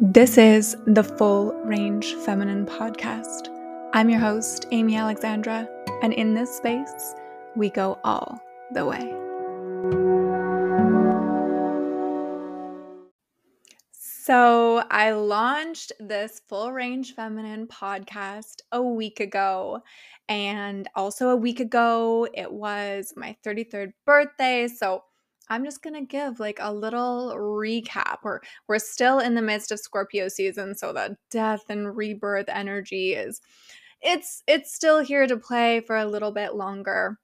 This 0.00 0.38
is 0.38 0.76
the 0.86 1.02
Full 1.02 1.52
Range 1.64 2.14
Feminine 2.24 2.66
Podcast. 2.66 3.48
I'm 3.92 4.08
your 4.08 4.20
host, 4.20 4.68
Amy 4.70 4.96
Alexandra, 4.96 5.68
and 6.04 6.12
in 6.12 6.34
this 6.34 6.56
space, 6.56 7.16
we 7.56 7.68
go 7.68 7.98
all 8.04 8.40
the 8.72 8.86
way. 8.86 9.12
So, 13.90 14.84
I 14.88 15.10
launched 15.10 15.90
this 15.98 16.42
Full 16.48 16.70
Range 16.70 17.12
Feminine 17.12 17.66
podcast 17.66 18.60
a 18.70 18.80
week 18.80 19.18
ago. 19.18 19.82
And 20.28 20.88
also, 20.94 21.30
a 21.30 21.36
week 21.36 21.58
ago, 21.58 22.28
it 22.32 22.52
was 22.52 23.14
my 23.16 23.36
33rd 23.44 23.94
birthday. 24.06 24.68
So, 24.68 25.02
I'm 25.50 25.64
just 25.64 25.82
going 25.82 25.94
to 25.94 26.04
give 26.04 26.40
like 26.40 26.58
a 26.60 26.72
little 26.72 27.34
recap. 27.36 28.18
We're, 28.22 28.40
we're 28.66 28.78
still 28.78 29.20
in 29.20 29.34
the 29.34 29.42
midst 29.42 29.72
of 29.72 29.80
Scorpio 29.80 30.28
season, 30.28 30.74
so 30.74 30.92
the 30.92 31.16
death 31.30 31.64
and 31.68 31.96
rebirth 31.96 32.48
energy 32.48 33.14
is 33.14 33.40
it's 34.00 34.42
it's 34.46 34.72
still 34.72 35.00
here 35.00 35.26
to 35.26 35.36
play 35.36 35.80
for 35.80 35.96
a 35.96 36.06
little 36.06 36.30
bit 36.30 36.54
longer. 36.54 37.18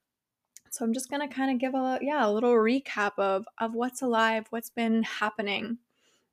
So 0.70 0.84
I'm 0.84 0.92
just 0.92 1.08
going 1.08 1.26
to 1.26 1.32
kind 1.32 1.52
of 1.52 1.60
give 1.60 1.74
a 1.74 1.98
yeah, 2.02 2.26
a 2.26 2.30
little 2.30 2.54
recap 2.54 3.12
of 3.18 3.46
of 3.58 3.74
what's 3.74 4.02
alive, 4.02 4.46
what's 4.50 4.70
been 4.70 5.02
happening. 5.04 5.78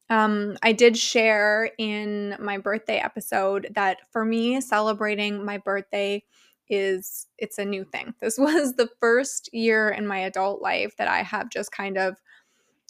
Um, 0.09 0.57
I 0.61 0.73
did 0.73 0.97
share 0.97 1.71
in 1.77 2.35
my 2.39 2.57
birthday 2.57 2.97
episode 2.97 3.69
that 3.75 3.99
for 4.11 4.25
me, 4.25 4.59
celebrating 4.59 5.45
my 5.45 5.57
birthday 5.57 6.23
is 6.71 7.27
it's 7.37 7.59
a 7.59 7.65
new 7.65 7.83
thing. 7.83 8.15
This 8.21 8.37
was 8.39 8.73
the 8.73 8.89
first 8.99 9.53
year 9.53 9.89
in 9.89 10.07
my 10.07 10.19
adult 10.19 10.61
life 10.61 10.95
that 10.97 11.07
I 11.07 11.21
have 11.21 11.51
just 11.51 11.71
kind 11.71 11.97
of 11.97 12.15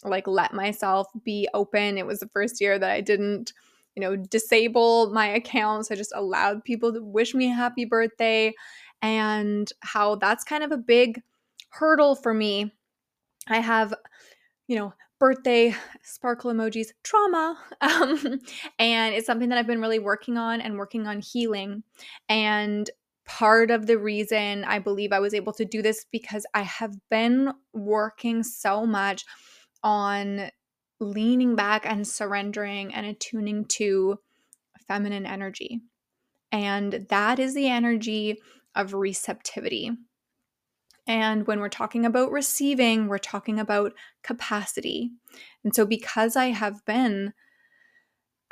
like 0.04 0.26
let 0.26 0.54
myself 0.54 1.08
be 1.24 1.48
open. 1.52 1.98
It 1.98 2.06
was 2.06 2.20
the 2.20 2.28
first 2.28 2.60
year 2.60 2.78
that 2.78 2.90
I 2.90 3.00
didn't, 3.00 3.52
you 3.94 4.00
know, 4.00 4.16
disable 4.16 5.12
my 5.12 5.26
accounts. 5.26 5.90
I 5.90 5.96
just 5.96 6.12
allowed 6.14 6.64
people 6.64 6.92
to 6.92 7.02
wish 7.02 7.34
me 7.34 7.50
a 7.50 7.54
happy 7.54 7.84
birthday 7.84 8.54
and 9.02 9.70
how 9.80 10.16
that's 10.16 10.44
kind 10.44 10.64
of 10.64 10.72
a 10.72 10.76
big 10.76 11.20
hurdle 11.70 12.14
for 12.14 12.32
me. 12.32 12.72
I 13.48 13.58
have, 13.58 13.94
you 14.66 14.76
know, 14.76 14.94
birthday 15.22 15.72
sparkle 16.02 16.52
emojis 16.52 16.88
trauma 17.04 17.56
um, 17.80 18.40
and 18.80 19.14
it's 19.14 19.24
something 19.24 19.48
that 19.48 19.56
i've 19.56 19.68
been 19.68 19.80
really 19.80 20.00
working 20.00 20.36
on 20.36 20.60
and 20.60 20.76
working 20.76 21.06
on 21.06 21.20
healing 21.20 21.84
and 22.28 22.90
part 23.24 23.70
of 23.70 23.86
the 23.86 23.98
reason 23.98 24.64
I 24.64 24.78
believe 24.78 25.12
I 25.12 25.20
was 25.20 25.34
able 25.34 25.52
to 25.54 25.64
do 25.64 25.82
this 25.82 26.04
because 26.10 26.46
I 26.54 26.62
have 26.62 26.94
been 27.10 27.52
working 27.72 28.42
so 28.42 28.86
much 28.86 29.24
on 29.82 30.50
leaning 31.00 31.56
back 31.56 31.84
and 31.84 32.06
surrendering 32.06 32.94
and 32.94 33.06
attuning 33.06 33.64
to 33.66 34.18
feminine 34.86 35.26
energy. 35.26 35.80
And 36.50 37.06
that 37.08 37.38
is 37.38 37.54
the 37.54 37.68
energy 37.68 38.38
of 38.74 38.94
receptivity. 38.94 39.90
And 41.06 41.46
when 41.46 41.60
we're 41.60 41.68
talking 41.68 42.06
about 42.06 42.30
receiving, 42.30 43.08
we're 43.08 43.18
talking 43.18 43.58
about 43.58 43.92
capacity. 44.22 45.10
And 45.64 45.74
so, 45.74 45.84
because 45.84 46.36
I 46.36 46.46
have 46.46 46.84
been 46.84 47.32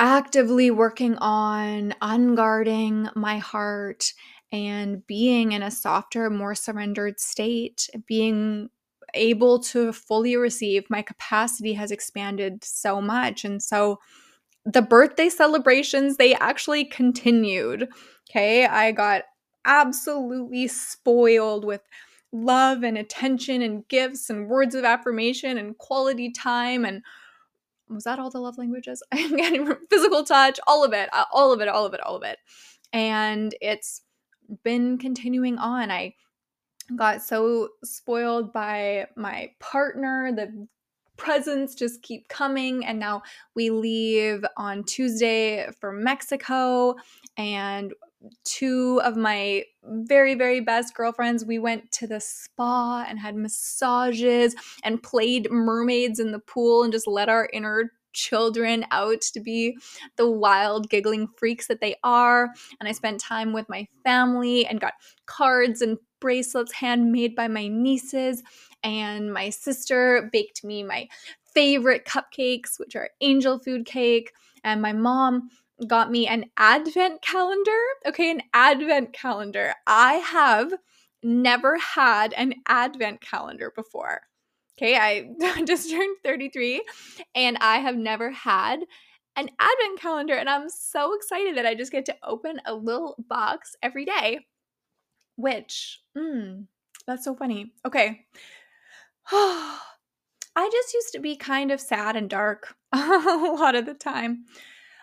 actively 0.00 0.70
working 0.70 1.16
on 1.18 1.94
unguarding 2.02 3.14
my 3.14 3.38
heart 3.38 4.12
and 4.52 5.06
being 5.06 5.52
in 5.52 5.62
a 5.62 5.70
softer, 5.70 6.28
more 6.30 6.54
surrendered 6.54 7.20
state, 7.20 7.88
being 8.06 8.68
able 9.14 9.58
to 9.58 9.92
fully 9.92 10.36
receive, 10.36 10.88
my 10.88 11.02
capacity 11.02 11.72
has 11.74 11.90
expanded 11.90 12.62
so 12.64 13.00
much. 13.00 13.44
And 13.44 13.62
so 13.62 13.98
the 14.64 14.82
birthday 14.82 15.28
celebrations, 15.28 16.16
they 16.16 16.34
actually 16.34 16.84
continued. 16.84 17.88
Okay. 18.30 18.66
I 18.66 18.92
got 18.92 19.24
absolutely 19.64 20.68
spoiled 20.68 21.64
with 21.64 21.82
love 22.32 22.82
and 22.82 22.96
attention 22.96 23.62
and 23.62 23.86
gifts 23.88 24.30
and 24.30 24.48
words 24.48 24.74
of 24.74 24.84
affirmation 24.84 25.58
and 25.58 25.76
quality 25.78 26.30
time 26.30 26.84
and 26.84 27.02
was 27.88 28.04
that 28.04 28.20
all 28.20 28.30
the 28.30 28.38
love 28.38 28.56
languages? 28.56 29.02
I'm 29.12 29.36
getting 29.36 29.68
physical 29.90 30.22
touch, 30.22 30.60
all 30.66 30.84
of 30.84 30.92
it, 30.92 31.08
all 31.32 31.52
of 31.52 31.60
it, 31.60 31.68
all 31.68 31.84
of 31.84 31.92
it, 31.92 32.00
all 32.00 32.14
of 32.14 32.22
it. 32.22 32.38
And 32.92 33.54
it's 33.60 34.02
been 34.62 34.98
continuing 34.98 35.58
on. 35.58 35.90
I 35.90 36.14
got 36.96 37.22
so 37.22 37.68
spoiled 37.84 38.52
by 38.52 39.06
my 39.16 39.50
partner. 39.60 40.32
The 40.34 40.66
presents 41.16 41.74
just 41.74 42.02
keep 42.02 42.28
coming. 42.28 42.84
And 42.84 42.98
now 42.98 43.22
we 43.54 43.70
leave 43.70 44.44
on 44.56 44.84
Tuesday 44.84 45.68
for 45.78 45.92
Mexico. 45.92 46.96
And 47.36 47.92
two 48.44 49.00
of 49.02 49.16
my 49.16 49.64
very, 49.84 50.34
very 50.34 50.60
best 50.60 50.94
girlfriends, 50.94 51.44
we 51.44 51.58
went 51.58 51.90
to 51.92 52.06
the 52.06 52.20
spa 52.20 53.04
and 53.08 53.18
had 53.18 53.36
massages 53.36 54.54
and 54.82 55.02
played 55.02 55.50
mermaids 55.50 56.18
in 56.20 56.32
the 56.32 56.38
pool 56.38 56.82
and 56.82 56.92
just 56.92 57.06
let 57.06 57.28
our 57.28 57.48
inner 57.52 57.92
children 58.12 58.84
out 58.90 59.20
to 59.20 59.40
be 59.40 59.76
the 60.16 60.30
wild, 60.30 60.90
giggling 60.90 61.28
freaks 61.36 61.66
that 61.68 61.80
they 61.80 61.96
are. 62.02 62.50
And 62.78 62.88
I 62.88 62.92
spent 62.92 63.20
time 63.20 63.52
with 63.52 63.68
my 63.68 63.86
family 64.04 64.66
and 64.66 64.80
got 64.80 64.94
cards 65.26 65.82
and 65.82 65.98
bracelets 66.20 66.72
handmade 66.72 67.34
by 67.34 67.48
my 67.48 67.68
nieces. 67.68 68.42
And 68.82 69.32
my 69.32 69.50
sister 69.50 70.28
baked 70.32 70.64
me 70.64 70.82
my 70.82 71.08
favorite 71.54 72.04
cupcakes, 72.04 72.78
which 72.78 72.96
are 72.96 73.10
angel 73.20 73.58
food 73.58 73.86
cake. 73.86 74.32
And 74.62 74.82
my 74.82 74.92
mom 74.92 75.48
got 75.86 76.10
me 76.10 76.26
an 76.26 76.46
advent 76.56 77.22
calendar. 77.22 77.78
Okay, 78.06 78.30
an 78.30 78.42
advent 78.52 79.12
calendar. 79.12 79.74
I 79.86 80.14
have 80.14 80.72
never 81.22 81.78
had 81.78 82.32
an 82.34 82.54
advent 82.66 83.20
calendar 83.20 83.72
before. 83.74 84.22
Okay, 84.80 84.96
I 85.42 85.62
just 85.64 85.90
turned 85.90 86.16
33 86.24 86.82
and 87.34 87.58
I 87.60 87.78
have 87.78 87.96
never 87.96 88.30
had 88.30 88.80
an 89.36 89.48
advent 89.58 90.00
calendar 90.00 90.34
and 90.34 90.48
I'm 90.48 90.68
so 90.68 91.14
excited 91.14 91.56
that 91.56 91.66
I 91.66 91.74
just 91.74 91.92
get 91.92 92.06
to 92.06 92.16
open 92.24 92.60
a 92.64 92.74
little 92.74 93.16
box 93.28 93.76
every 93.82 94.04
day. 94.04 94.40
Which, 95.36 96.00
mm, 96.16 96.66
that's 97.06 97.24
so 97.24 97.34
funny. 97.34 97.72
Okay. 97.86 98.26
I 99.32 100.68
just 100.72 100.94
used 100.94 101.12
to 101.12 101.20
be 101.20 101.36
kind 101.36 101.70
of 101.70 101.80
sad 101.80 102.16
and 102.16 102.28
dark 102.28 102.74
a 102.92 103.54
lot 103.58 103.74
of 103.74 103.86
the 103.86 103.94
time. 103.94 104.44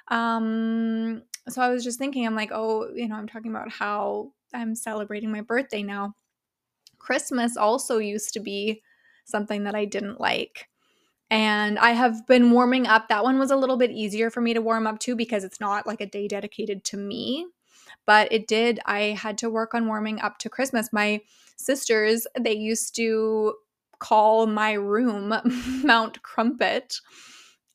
Um, 0.10 1.24
so 1.50 1.62
I 1.62 1.70
was 1.70 1.84
just 1.84 2.00
thinking, 2.00 2.26
I'm 2.26 2.36
like, 2.36 2.52
oh, 2.52 2.90
you 2.94 3.08
know, 3.08 3.16
I'm 3.16 3.28
talking 3.28 3.52
about 3.52 3.72
how 3.72 4.32
I'm 4.54 4.76
celebrating 4.76 5.32
my 5.32 5.42
birthday 5.42 5.84
now. 5.84 6.14
Christmas 7.00 7.56
also 7.58 8.00
used 8.00 8.34
to 8.34 8.40
be 8.40 8.82
something 9.28 9.66
that 9.66 9.76
I 9.76 9.86
didn't 9.86 10.20
like. 10.20 10.70
And 11.30 11.78
I 11.78 11.92
have 11.92 12.26
been 12.26 12.52
warming 12.52 12.88
up. 12.88 13.10
That 13.10 13.24
one 13.24 13.38
was 13.38 13.52
a 13.52 13.58
little 13.58 13.78
bit 13.78 13.92
easier 13.92 14.30
for 14.30 14.40
me 14.40 14.54
to 14.54 14.62
warm 14.62 14.88
up 14.88 15.00
to 15.00 15.16
because 15.16 15.44
it's 15.44 15.60
not 15.60 15.86
like 15.86 16.00
a 16.00 16.06
day 16.06 16.28
dedicated 16.28 16.84
to 16.86 16.98
me. 16.98 17.46
But 18.06 18.32
it 18.32 18.48
did, 18.48 18.80
I 18.86 19.18
had 19.20 19.38
to 19.40 19.50
work 19.50 19.74
on 19.74 19.88
warming 19.88 20.22
up 20.22 20.40
to 20.40 20.50
Christmas. 20.50 20.94
My 20.94 21.22
sisters, 21.58 22.26
they 22.40 22.54
used 22.54 22.96
to 22.96 23.56
call 24.00 24.48
my 24.48 24.74
room 24.74 25.34
Mount 25.84 26.22
Crumpit 26.24 27.02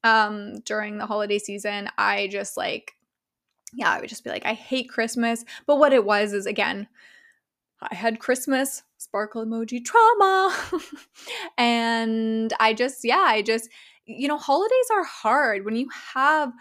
um, 0.05 0.61
during 0.61 0.97
the 0.97 1.07
holiday 1.07 1.39
season. 1.39 1.91
I 1.99 2.29
just 2.29 2.57
like, 2.57 2.93
yeah, 3.75 3.91
I 3.91 4.01
would 4.01 4.09
just 4.09 4.25
be 4.25 4.31
like, 4.31 4.47
I 4.47 4.55
hate 4.55 4.89
Christmas. 4.89 5.45
But 5.67 5.79
what 5.79 5.93
it 5.93 6.05
was 6.05 6.33
is, 6.33 6.47
again, 6.47 6.89
I 7.91 7.95
had 7.95 8.19
Christmas, 8.19 8.83
sparkle 8.99 9.45
emoji 9.45 9.85
trauma. 9.85 10.57
and 11.59 12.53
I 12.61 12.75
just, 12.75 13.05
yeah, 13.05 13.25
I 13.27 13.43
just, 13.43 13.69
you 14.07 14.29
know, 14.29 14.39
holidays 14.39 14.89
are 14.93 15.05
hard 15.05 15.65
when 15.65 15.77
you 15.77 15.89
have 16.15 16.53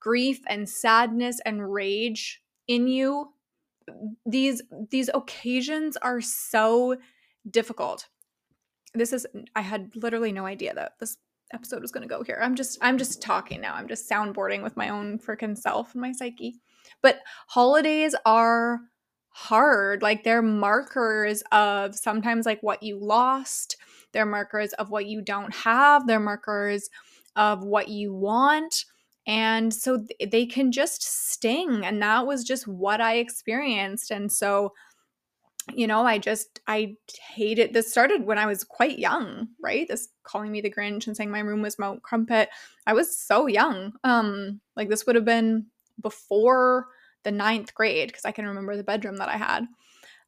grief 0.00 0.40
and 0.46 0.68
sadness 0.68 1.40
and 1.44 1.72
rage 1.72 2.42
in 2.66 2.88
you. 2.88 3.32
These 4.26 4.62
these 4.90 5.08
occasions 5.14 5.96
are 5.96 6.20
so 6.20 6.96
difficult. 7.50 8.08
This 8.94 9.12
is 9.12 9.26
I 9.54 9.62
had 9.62 9.90
literally 9.94 10.32
no 10.32 10.44
idea 10.44 10.74
that 10.74 10.92
this 11.00 11.16
episode 11.54 11.80
was 11.80 11.90
going 11.90 12.06
to 12.06 12.14
go 12.14 12.22
here. 12.22 12.38
I'm 12.42 12.54
just 12.54 12.78
I'm 12.82 12.98
just 12.98 13.22
talking 13.22 13.60
now. 13.60 13.74
I'm 13.74 13.88
just 13.88 14.08
soundboarding 14.08 14.62
with 14.62 14.76
my 14.76 14.90
own 14.90 15.18
freaking 15.18 15.56
self 15.56 15.94
and 15.94 16.02
my 16.02 16.12
psyche. 16.12 16.60
But 17.02 17.20
holidays 17.46 18.14
are 18.26 18.80
hard. 19.38 20.02
Like 20.02 20.24
they're 20.24 20.42
markers 20.42 21.42
of 21.52 21.94
sometimes 21.94 22.44
like 22.44 22.60
what 22.60 22.82
you 22.82 22.98
lost, 22.98 23.76
they're 24.12 24.26
markers 24.26 24.72
of 24.74 24.90
what 24.90 25.06
you 25.06 25.22
don't 25.22 25.54
have, 25.54 26.06
they're 26.06 26.18
markers 26.18 26.90
of 27.36 27.62
what 27.62 27.88
you 27.88 28.12
want. 28.12 28.84
And 29.28 29.72
so 29.72 29.98
th- 29.98 30.30
they 30.30 30.44
can 30.44 30.72
just 30.72 31.02
sting. 31.30 31.84
And 31.84 32.02
that 32.02 32.26
was 32.26 32.42
just 32.42 32.66
what 32.66 33.00
I 33.00 33.18
experienced. 33.18 34.10
And 34.10 34.30
so 34.30 34.72
you 35.74 35.86
know, 35.86 36.06
I 36.06 36.16
just 36.16 36.60
I 36.66 36.94
hated 37.34 37.60
it. 37.60 37.72
this 37.74 37.90
started 37.90 38.24
when 38.24 38.38
I 38.38 38.46
was 38.46 38.64
quite 38.64 38.98
young, 38.98 39.48
right? 39.62 39.86
This 39.86 40.08
calling 40.22 40.50
me 40.50 40.62
the 40.62 40.70
Grinch 40.70 41.06
and 41.06 41.14
saying 41.14 41.30
my 41.30 41.40
room 41.40 41.60
was 41.60 41.78
Mount 41.78 42.02
Crumpit. 42.02 42.48
I 42.86 42.94
was 42.94 43.18
so 43.18 43.46
young. 43.46 43.92
Um, 44.02 44.62
like 44.76 44.88
this 44.88 45.06
would 45.06 45.14
have 45.14 45.26
been 45.26 45.66
before 46.00 46.86
the 47.24 47.32
ninth 47.32 47.74
grade 47.74 48.08
because 48.08 48.24
I 48.24 48.32
can 48.32 48.46
remember 48.46 48.76
the 48.76 48.84
bedroom 48.84 49.16
that 49.16 49.28
I 49.28 49.36
had. 49.36 49.66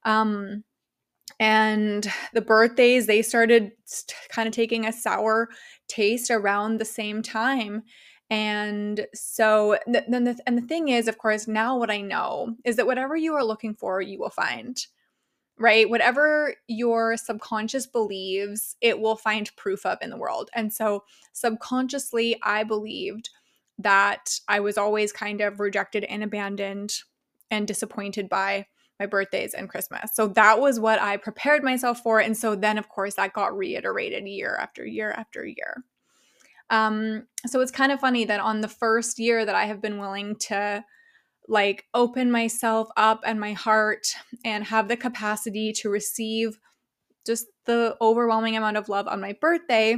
Um, 0.04 0.64
and 1.38 2.10
the 2.34 2.40
birthdays 2.40 3.06
they 3.06 3.22
started 3.22 3.72
kind 4.30 4.48
of 4.48 4.54
taking 4.54 4.86
a 4.86 4.92
sour 4.92 5.48
taste 5.88 6.30
around 6.30 6.78
the 6.78 6.84
same 6.84 7.22
time. 7.22 7.82
And 8.28 9.06
so 9.12 9.76
then 9.86 10.24
the, 10.24 10.38
and 10.46 10.56
the 10.56 10.66
thing 10.66 10.88
is 10.88 11.08
of 11.08 11.18
course 11.18 11.48
now 11.48 11.76
what 11.76 11.90
i 11.90 12.00
know 12.00 12.54
is 12.64 12.76
that 12.76 12.86
whatever 12.86 13.16
you 13.16 13.34
are 13.34 13.44
looking 13.44 13.74
for 13.74 14.00
you 14.00 14.18
will 14.18 14.30
find 14.30 14.86
right? 15.58 15.90
Whatever 15.90 16.54
your 16.68 17.18
subconscious 17.18 17.86
believes 17.86 18.76
it 18.80 18.98
will 18.98 19.16
find 19.16 19.54
proof 19.56 19.84
of 19.84 19.98
in 20.00 20.08
the 20.08 20.16
world. 20.16 20.48
And 20.54 20.72
so 20.72 21.04
subconsciously 21.32 22.38
i 22.42 22.64
believed 22.64 23.30
that 23.82 24.38
I 24.48 24.60
was 24.60 24.78
always 24.78 25.12
kind 25.12 25.40
of 25.40 25.60
rejected 25.60 26.04
and 26.04 26.22
abandoned 26.22 26.92
and 27.50 27.66
disappointed 27.66 28.28
by 28.28 28.66
my 28.98 29.06
birthdays 29.06 29.54
and 29.54 29.68
Christmas. 29.68 30.10
So 30.14 30.28
that 30.28 30.60
was 30.60 30.78
what 30.78 31.00
I 31.00 31.16
prepared 31.16 31.64
myself 31.64 32.00
for. 32.00 32.20
And 32.20 32.36
so 32.36 32.54
then, 32.54 32.76
of 32.76 32.88
course, 32.88 33.14
that 33.14 33.32
got 33.32 33.56
reiterated 33.56 34.28
year 34.28 34.56
after 34.60 34.84
year 34.84 35.10
after 35.10 35.44
year. 35.44 35.84
Um, 36.68 37.26
so 37.46 37.60
it's 37.60 37.72
kind 37.72 37.90
of 37.90 37.98
funny 38.00 38.26
that 38.26 38.40
on 38.40 38.60
the 38.60 38.68
first 38.68 39.18
year 39.18 39.44
that 39.44 39.54
I 39.54 39.64
have 39.64 39.82
been 39.82 39.98
willing 39.98 40.36
to 40.48 40.84
like 41.48 41.86
open 41.94 42.30
myself 42.30 42.88
up 42.96 43.22
and 43.26 43.40
my 43.40 43.54
heart 43.54 44.06
and 44.44 44.64
have 44.64 44.86
the 44.86 44.96
capacity 44.96 45.72
to 45.72 45.88
receive 45.88 46.58
just 47.26 47.46
the 47.64 47.96
overwhelming 48.00 48.56
amount 48.56 48.76
of 48.76 48.88
love 48.88 49.08
on 49.08 49.20
my 49.20 49.34
birthday, 49.40 49.96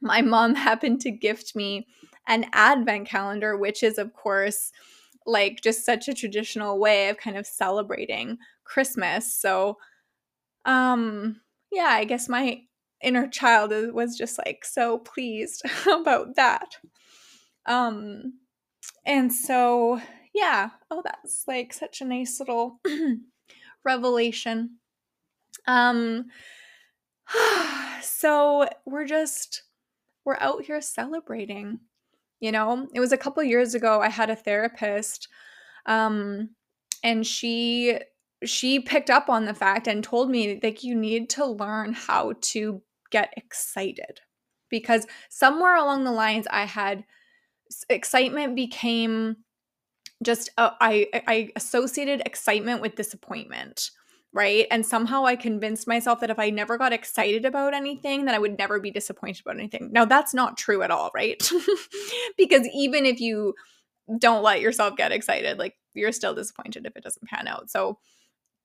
my 0.00 0.20
mom 0.20 0.54
happened 0.56 1.00
to 1.02 1.10
gift 1.10 1.56
me 1.56 1.86
an 2.28 2.46
advent 2.52 3.08
calendar, 3.08 3.56
which 3.56 3.82
is, 3.82 3.98
of 3.98 4.12
course, 4.12 4.70
like 5.26 5.60
just 5.62 5.84
such 5.84 6.08
a 6.08 6.14
traditional 6.14 6.78
way 6.78 7.08
of 7.08 7.18
kind 7.18 7.36
of 7.36 7.46
celebrating 7.46 8.38
Christmas. 8.64 9.34
So, 9.34 9.78
um, 10.64 11.40
yeah, 11.72 11.88
I 11.90 12.04
guess 12.04 12.28
my 12.28 12.62
inner 13.02 13.28
child 13.28 13.72
was 13.92 14.16
just 14.16 14.38
like 14.38 14.64
so 14.64 14.98
pleased 14.98 15.62
about 15.92 16.36
that. 16.36 16.76
Um, 17.66 18.34
and 19.06 19.32
so, 19.32 20.00
yeah, 20.34 20.70
oh, 20.90 21.02
that's 21.04 21.44
like 21.46 21.72
such 21.72 22.00
a 22.00 22.04
nice 22.04 22.40
little 22.40 22.80
revelation. 23.84 24.78
Um, 25.66 26.26
so 28.02 28.68
we're 28.86 29.06
just, 29.06 29.62
we're 30.24 30.38
out 30.40 30.64
here 30.64 30.80
celebrating 30.80 31.80
you 32.40 32.52
know? 32.52 32.88
It 32.94 33.00
was 33.00 33.12
a 33.12 33.16
couple 33.16 33.42
years 33.42 33.74
ago 33.74 34.00
i 34.00 34.08
had 34.08 34.30
a 34.30 34.36
therapist 34.36 35.28
um 35.86 36.50
and 37.02 37.26
she 37.26 37.98
she 38.44 38.80
picked 38.80 39.10
up 39.10 39.28
on 39.28 39.44
the 39.46 39.54
fact 39.54 39.88
and 39.88 40.02
told 40.04 40.30
me 40.30 40.60
like 40.62 40.84
you 40.84 40.94
need 40.94 41.28
to 41.30 41.44
learn 41.44 41.92
how 41.92 42.34
to 42.40 42.82
get 43.10 43.32
excited. 43.36 44.20
Because 44.70 45.06
somewhere 45.30 45.76
along 45.76 46.04
the 46.04 46.12
lines 46.12 46.46
i 46.50 46.64
had 46.64 47.04
excitement 47.88 48.54
became 48.54 49.36
just 50.22 50.50
uh, 50.58 50.70
I 50.80 51.06
I 51.26 51.50
associated 51.56 52.22
excitement 52.26 52.80
with 52.80 52.96
disappointment 52.96 53.90
right? 54.32 54.66
And 54.70 54.84
somehow 54.84 55.24
I 55.24 55.36
convinced 55.36 55.86
myself 55.86 56.20
that 56.20 56.30
if 56.30 56.38
I 56.38 56.50
never 56.50 56.76
got 56.76 56.92
excited 56.92 57.44
about 57.44 57.74
anything, 57.74 58.24
then 58.24 58.34
I 58.34 58.38
would 58.38 58.58
never 58.58 58.78
be 58.78 58.90
disappointed 58.90 59.42
about 59.44 59.56
anything. 59.56 59.90
Now, 59.92 60.04
that's 60.04 60.34
not 60.34 60.58
true 60.58 60.82
at 60.82 60.90
all, 60.90 61.10
right? 61.14 61.42
because 62.36 62.68
even 62.74 63.06
if 63.06 63.20
you 63.20 63.54
don't 64.18 64.42
let 64.42 64.60
yourself 64.60 64.96
get 64.96 65.12
excited, 65.12 65.58
like 65.58 65.74
you're 65.94 66.12
still 66.12 66.34
disappointed 66.34 66.86
if 66.86 66.96
it 66.96 67.02
doesn't 67.02 67.28
pan 67.28 67.48
out. 67.48 67.70
So, 67.70 67.98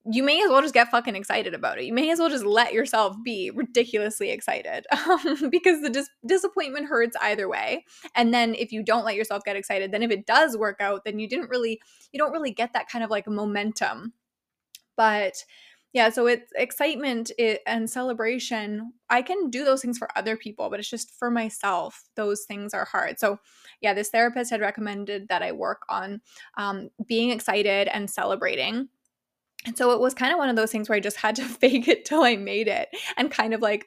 you 0.05 0.21
may 0.21 0.41
as 0.43 0.49
well 0.49 0.61
just 0.61 0.73
get 0.73 0.91
fucking 0.91 1.15
excited 1.15 1.53
about 1.53 1.79
it. 1.79 1.85
You 1.85 1.93
may 1.93 2.11
as 2.11 2.19
well 2.19 2.29
just 2.29 2.43
let 2.43 2.73
yourself 2.73 3.15
be 3.23 3.51
ridiculously 3.51 4.31
excited 4.31 4.85
because 5.49 5.81
the 5.81 5.89
dis- 5.89 6.09
disappointment 6.25 6.87
hurts 6.87 7.15
either 7.21 7.47
way. 7.47 7.85
And 8.13 8.33
then 8.33 8.53
if 8.55 8.73
you 8.73 8.83
don't 8.83 9.05
let 9.05 9.15
yourself 9.15 9.45
get 9.45 9.55
excited, 9.55 9.93
then 9.93 10.03
if 10.03 10.11
it 10.11 10.25
does 10.25 10.57
work 10.57 10.81
out, 10.81 11.05
then 11.05 11.19
you 11.19 11.29
didn't 11.29 11.49
really, 11.49 11.79
you 12.11 12.19
don't 12.19 12.33
really 12.33 12.51
get 12.51 12.73
that 12.73 12.89
kind 12.89 13.05
of 13.05 13.09
like 13.09 13.27
momentum 13.27 14.11
but 14.95 15.43
yeah, 15.93 16.09
so 16.09 16.25
it's 16.25 16.51
excitement 16.55 17.31
and 17.67 17.87
celebration. 17.87 18.93
I 19.11 19.21
can 19.21 19.51
do 19.51 19.63
those 19.63 19.83
things 19.83 19.99
for 19.99 20.09
other 20.17 20.35
people, 20.35 20.71
but 20.71 20.79
it's 20.79 20.89
just 20.89 21.11
for 21.19 21.29
myself. 21.29 22.05
Those 22.15 22.45
things 22.45 22.73
are 22.73 22.85
hard. 22.85 23.19
So, 23.19 23.37
yeah, 23.79 23.93
this 23.93 24.09
therapist 24.09 24.49
had 24.49 24.59
recommended 24.59 25.27
that 25.29 25.43
I 25.43 25.51
work 25.51 25.83
on 25.89 26.21
um, 26.57 26.89
being 27.05 27.29
excited 27.29 27.87
and 27.89 28.09
celebrating. 28.09 28.89
And 29.67 29.77
so 29.77 29.91
it 29.91 29.99
was 29.99 30.15
kind 30.15 30.33
of 30.33 30.39
one 30.39 30.49
of 30.49 30.55
those 30.55 30.71
things 30.71 30.89
where 30.89 30.95
I 30.95 30.99
just 30.99 31.17
had 31.17 31.35
to 31.35 31.43
fake 31.43 31.87
it 31.87 32.05
till 32.05 32.23
I 32.23 32.37
made 32.37 32.67
it 32.67 32.89
and 33.15 33.29
kind 33.29 33.53
of 33.53 33.61
like, 33.61 33.85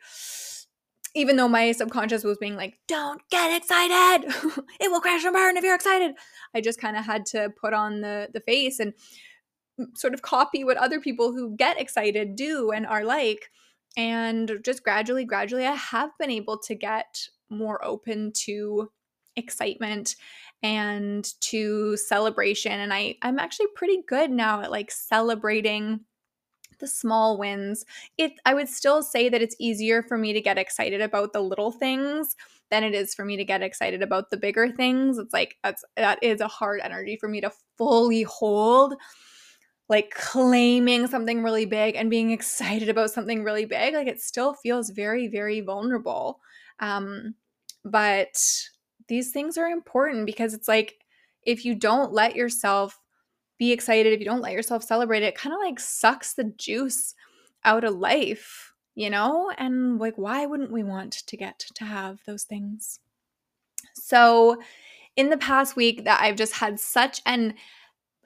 even 1.17 1.35
though 1.35 1.49
my 1.49 1.73
subconscious 1.73 2.23
was 2.23 2.39
being 2.39 2.55
like, 2.57 2.79
don't 2.87 3.21
get 3.31 3.57
excited. 3.57 4.29
it 4.81 4.93
will 4.93 5.01
crash 5.01 5.25
and 5.25 5.33
burn 5.33 5.57
if 5.57 5.65
you're 5.65 5.75
excited. 5.75 6.15
I 6.55 6.61
just 6.61 6.81
kind 6.81 6.97
of 6.97 7.05
had 7.05 7.27
to 7.27 7.51
put 7.61 7.73
on 7.73 8.01
the 8.01 8.29
the 8.33 8.41
face 8.41 8.79
and 8.79 8.93
sort 9.95 10.15
of 10.15 10.23
copy 10.23 10.65
what 10.65 10.77
other 10.77 11.01
people 11.01 11.33
who 11.33 11.57
get 11.57 11.81
excited 11.81 12.37
do 12.37 12.71
and 12.71 12.87
are 12.87 13.05
like. 13.05 13.51
And 13.97 14.59
just 14.65 14.83
gradually, 14.83 15.25
gradually, 15.25 15.67
I 15.67 15.75
have 15.75 16.11
been 16.19 16.31
able 16.31 16.59
to 16.59 16.75
get 16.75 17.29
more 17.49 17.83
open 17.85 18.33
to 18.45 18.91
excitement 19.37 20.17
and 20.63 21.27
to 21.41 21.97
celebration. 21.97 22.73
And 22.73 22.93
I, 22.93 23.17
I'm 23.23 23.39
actually 23.39 23.69
pretty 23.75 24.03
good 24.07 24.31
now 24.31 24.61
at 24.63 24.71
like 24.71 24.91
celebrating 24.91 26.01
the 26.79 26.87
small 26.87 27.39
wins. 27.39 27.85
It 28.19 28.33
I 28.45 28.55
would 28.55 28.69
still 28.69 29.03
say 29.03 29.29
that 29.29 29.43
it's 29.43 29.57
easier 29.59 30.03
for 30.03 30.19
me 30.19 30.33
to 30.33 30.41
get 30.41 30.59
excited 30.59 31.01
about 31.01 31.33
the 31.33 31.41
little 31.41 31.73
things 31.73 32.37
than 32.71 32.85
it 32.85 32.95
is 32.95 33.15
for 33.15 33.25
me 33.25 33.37
to 33.37 33.45
get 33.45 33.63
excited 33.63 34.03
about 34.03 34.31
the 34.31 34.37
bigger 34.37 34.71
things. 34.71 35.19
It's 35.19 35.33
like 35.33 35.57
that's 35.63 35.85
that 35.97 36.19
is 36.23 36.41
a 36.41 36.49
hard 36.49 36.81
energy 36.83 37.17
for 37.19 37.29
me 37.29 37.41
to 37.41 37.53
fully 37.79 38.25
hold 38.25 38.95
like 39.89 40.11
claiming 40.11 41.07
something 41.07 41.43
really 41.43 41.65
big 41.67 41.95
and 41.95 42.11
being 42.11 42.31
excited 42.31 42.89
about 42.89 43.11
something 43.11 43.45
really 43.45 43.65
big 43.65 43.95
like 43.95 44.09
it 44.09 44.21
still 44.21 44.55
feels 44.55 44.91
very 44.91 45.29
very 45.29 45.61
vulnerable. 45.61 46.41
Um 46.81 47.35
but 47.85 48.37
these 49.09 49.31
things 49.31 49.57
are 49.57 49.69
important 49.69 50.27
because 50.27 50.55
it's 50.55 50.69
like 50.69 50.97
if 51.43 51.65
you 51.65 51.75
don't 51.75 52.13
let 52.13 52.35
yourself 52.35 53.01
be 53.59 53.73
excited 53.73 54.13
if 54.13 54.21
you 54.21 54.27
don't 54.27 54.43
let 54.43 54.53
yourself 54.53 54.83
celebrate 54.83 55.23
it 55.23 55.37
kind 55.37 55.55
of 55.55 55.61
like 55.61 55.81
sucks 55.81 56.35
the 56.35 56.53
juice 56.59 57.15
out 57.65 57.85
of 57.85 57.95
life 57.95 58.73
you 58.97 59.11
know? 59.11 59.53
And 59.57 60.01
like 60.01 60.17
why 60.17 60.47
wouldn't 60.47 60.73
we 60.73 60.83
want 60.83 61.13
to 61.13 61.37
get 61.37 61.61
to 61.77 61.85
have 61.85 62.19
those 62.27 62.43
things? 62.43 62.99
So 63.95 64.61
in 65.15 65.31
the 65.31 65.37
past 65.37 65.77
week 65.77 66.05
that 66.05 66.21
I've 66.21 66.37
just 66.37 66.55
had 66.55 66.81
such 66.81 67.21
an 67.27 67.55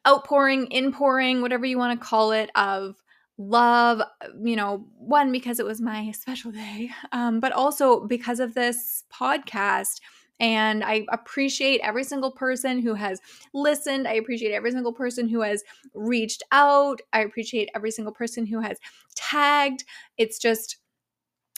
outpouring, 0.07 0.66
inpouring, 0.66 1.42
whatever 1.42 1.66
you 1.66 1.78
want 1.78 1.99
to 1.99 2.07
call 2.07 2.33
it, 2.33 2.50
of 2.54 2.97
love, 3.38 4.02
you 4.42 4.54
know, 4.54 4.87
one, 4.99 5.33
because 5.33 5.59
it 5.59 5.66
was 5.66 5.80
my 5.80 6.11
special 6.14 6.50
day, 6.50 6.90
um, 7.12 7.40
but 7.40 7.52
also 7.52 8.07
because 8.07 8.40
of 8.40 8.54
this 8.54 9.04
podcast. 9.12 10.00
And 10.38 10.83
I 10.83 11.04
appreciate 11.11 11.80
every 11.83 12.02
single 12.02 12.30
person 12.30 12.80
who 12.80 12.95
has 12.95 13.21
listened. 13.52 14.09
I 14.09 14.14
appreciate 14.14 14.54
every 14.54 14.71
single 14.71 14.92
person 14.92 15.28
who 15.28 15.42
has 15.42 15.62
reached 15.92 16.42
out. 16.50 17.00
I 17.12 17.21
appreciate 17.21 17.69
every 17.75 17.90
single 17.90 18.14
person 18.14 18.47
who 18.47 18.61
has 18.61 18.78
tagged. 19.14 19.85
It's 20.16 20.38
just, 20.38 20.78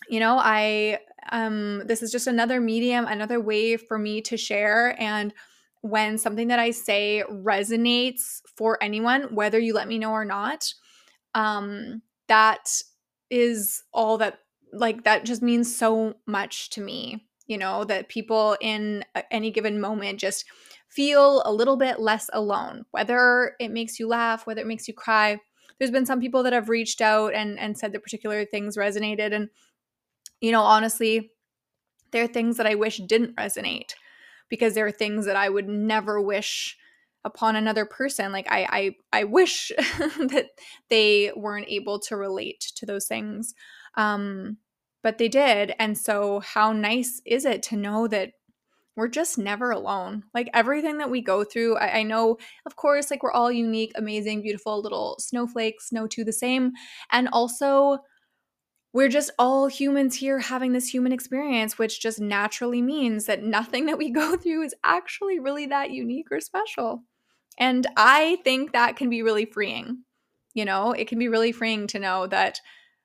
you 0.09 0.19
know, 0.19 0.37
I, 0.37 0.99
um, 1.31 1.83
this 1.87 2.03
is 2.03 2.11
just 2.11 2.27
another 2.27 2.61
medium, 2.61 3.07
another 3.07 3.41
way 3.41 3.77
for 3.77 3.99
me 3.99 4.21
to 4.23 4.37
share. 4.37 5.01
And 5.01 5.33
when 5.83 6.17
something 6.17 6.49
that 6.49 6.59
I 6.59 6.71
say 6.71 7.23
resonates 7.31 8.41
for 8.57 8.83
anyone, 8.83 9.35
whether 9.35 9.59
you 9.59 9.75
let 9.75 9.89
me 9.89 9.99
know 9.99 10.12
or 10.12 10.25
not, 10.25 10.73
um, 11.35 12.03
that 12.29 12.71
is 13.31 13.83
all 13.93 14.19
that, 14.19 14.39
like, 14.73 15.05
that 15.05 15.25
just 15.25 15.43
means 15.43 15.75
so 15.75 16.15
much 16.27 16.71
to 16.71 16.81
me. 16.81 17.27
You 17.49 17.59
know, 17.59 17.85
that 17.85 18.09
people 18.09 18.57
in 18.61 19.05
any 19.31 19.51
given 19.51 19.81
moment 19.81 20.21
just 20.21 20.47
feel 20.89 21.43
a 21.45 21.53
little 21.53 21.77
bit 21.77 22.01
less 22.01 22.31
alone, 22.33 22.85
whether 22.93 23.57
it 23.59 23.73
makes 23.73 23.99
you 23.99 24.07
laugh, 24.07 24.47
whether 24.47 24.61
it 24.61 24.67
makes 24.67 24.87
you 24.87 24.95
cry. 24.95 25.39
There's 25.77 25.91
been 25.91 26.07
some 26.07 26.21
people 26.21 26.45
that 26.45 26.53
have 26.53 26.69
reached 26.69 27.01
out 27.01 27.35
and, 27.35 27.59
and 27.59 27.77
said 27.77 27.93
that 27.93 28.05
particular 28.05 28.45
things 28.45 28.77
resonated. 28.77 29.35
And, 29.35 29.49
you 30.41 30.53
know, 30.53 30.62
honestly, 30.62 31.33
there 32.12 32.25
are 32.25 32.29
things 32.29 32.57
that 32.59 32.67
I 32.67 32.77
wish 32.77 32.99
didn't 32.99 33.37
resonate 33.37 33.93
because 34.53 34.75
there 34.75 34.85
are 34.85 34.93
things 34.93 35.25
that 35.25 35.35
I 35.35 35.49
would 35.49 35.67
never 35.67 36.21
wish 36.21 36.77
upon 37.25 37.55
another 37.55 37.87
person 37.87 38.33
like 38.33 38.49
i 38.51 38.67
i, 39.13 39.21
I 39.21 39.25
wish 39.25 39.71
that 39.79 40.49
they 40.91 41.31
weren't 41.37 41.69
able 41.69 42.01
to 42.01 42.17
relate 42.17 42.73
to 42.75 42.85
those 42.85 43.07
things 43.07 43.55
um 43.97 44.57
but 45.05 45.19
they 45.19 45.29
did 45.29 45.73
and 45.79 45.97
so 45.97 46.41
how 46.41 46.73
nice 46.73 47.23
is 47.25 47.45
it 47.45 47.63
to 47.65 47.77
know 47.77 48.09
that 48.09 48.33
we're 48.95 49.09
just 49.09 49.39
never 49.39 49.71
alone. 49.71 50.25
Like 50.35 50.51
everything 50.53 50.99
that 50.99 51.09
we 51.09 51.23
go 51.23 51.45
through, 51.45 51.79
I, 51.79 52.01
I, 52.01 52.03
know, 52.03 52.37
of 52.67 52.77
course, 52.77 53.11
like 53.11 53.23
we're 53.23 53.33
all 53.33 53.51
unique, 53.51 53.93
amazing, 53.95 54.43
beautiful 54.43 54.83
little 54.83 55.17
snowflakes, 55.19 55.93
no 55.93 56.07
two 56.07 56.25
the 56.25 56.33
same. 56.33 56.73
And 57.11 57.31
also, 57.33 58.01
we're 58.93 59.09
just 59.09 59.31
all 59.39 59.69
humans 59.69 60.17
here 60.17 60.39
having 60.39 60.73
this 60.73 60.89
human 60.89 61.13
experience, 61.13 61.79
which 61.79 62.01
just 62.01 62.21
naturally 62.21 62.83
means 62.83 63.27
that 63.27 63.43
nothing 63.43 63.87
that 63.87 63.99
we 63.99 64.11
go 64.13 64.37
through 64.37 64.63
is 64.63 64.75
actually 64.85 65.39
really 65.39 65.67
that 65.67 65.91
unique 65.91 66.29
or 66.31 66.41
special. 66.41 67.03
And 67.59 67.87
I 67.97 68.39
think 68.45 68.73
that 68.73 68.97
can 68.97 69.11
be 69.11 69.23
really 69.23 69.45
freeing. 69.45 70.05
You 70.55 70.65
know, 70.65 70.93
it 70.93 71.09
can 71.09 71.19
be 71.19 71.29
really 71.29 71.53
freeing 71.53 71.87
to 71.89 71.99
know 71.99 72.27
that 72.27 72.61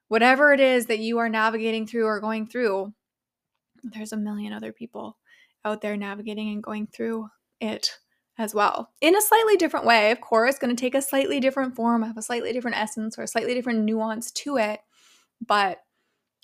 whatever 0.10 0.54
it 0.54 0.60
is 0.60 0.88
that 0.88 1.00
you 1.00 1.18
are 1.20 1.30
navigating 1.30 1.88
through 1.88 2.06
or 2.06 2.20
going 2.20 2.48
through, 2.48 2.94
there's 3.84 4.12
a 4.12 4.18
million 4.18 4.54
other 4.54 4.74
people 4.74 5.18
out 5.64 5.82
there 5.82 5.98
navigating 5.98 6.50
and 6.50 6.64
going 6.64 6.88
through 6.88 7.28
it 7.60 7.98
as 8.40 8.54
well 8.54 8.92
in 9.02 9.16
a 9.16 9.22
slightly 9.22 9.56
different 9.56 9.86
way 9.86 10.12
of 10.12 10.22
course 10.22 10.60
going 10.60 10.74
to 10.74 10.80
take 10.80 10.94
a 10.94 11.02
slightly 11.02 11.40
different 11.40 11.76
form 11.76 12.04
have 12.04 12.18
a 12.18 12.22
slightly 12.22 12.54
different 12.54 12.78
essence 12.78 13.18
or 13.18 13.24
a 13.24 13.28
slightly 13.28 13.56
different 13.56 13.84
nuance 13.84 14.32
to 14.32 14.58
it 14.58 14.80
but 15.46 15.80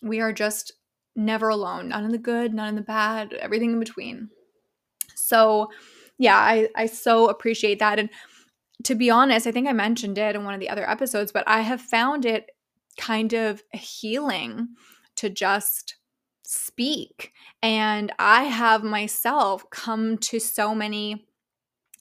we 0.01 0.19
are 0.19 0.33
just 0.33 0.73
never 1.15 1.49
alone 1.49 1.89
not 1.89 2.03
in 2.03 2.11
the 2.11 2.17
good 2.17 2.53
not 2.53 2.69
in 2.69 2.75
the 2.75 2.81
bad 2.81 3.33
everything 3.33 3.71
in 3.71 3.79
between 3.79 4.29
so 5.15 5.69
yeah 6.17 6.37
i 6.37 6.67
i 6.75 6.85
so 6.85 7.29
appreciate 7.29 7.79
that 7.79 7.99
and 7.99 8.09
to 8.83 8.95
be 8.95 9.09
honest 9.09 9.45
i 9.45 9.51
think 9.51 9.67
i 9.67 9.73
mentioned 9.73 10.17
it 10.17 10.35
in 10.35 10.43
one 10.43 10.53
of 10.53 10.59
the 10.59 10.69
other 10.69 10.89
episodes 10.89 11.31
but 11.31 11.43
i 11.47 11.61
have 11.61 11.79
found 11.79 12.25
it 12.25 12.49
kind 12.97 13.33
of 13.33 13.63
healing 13.73 14.67
to 15.15 15.29
just 15.29 15.95
speak. 16.43 17.31
And 17.61 18.11
I 18.19 18.43
have 18.43 18.83
myself 18.83 19.69
come 19.69 20.17
to 20.19 20.39
so 20.39 20.75
many 20.75 21.25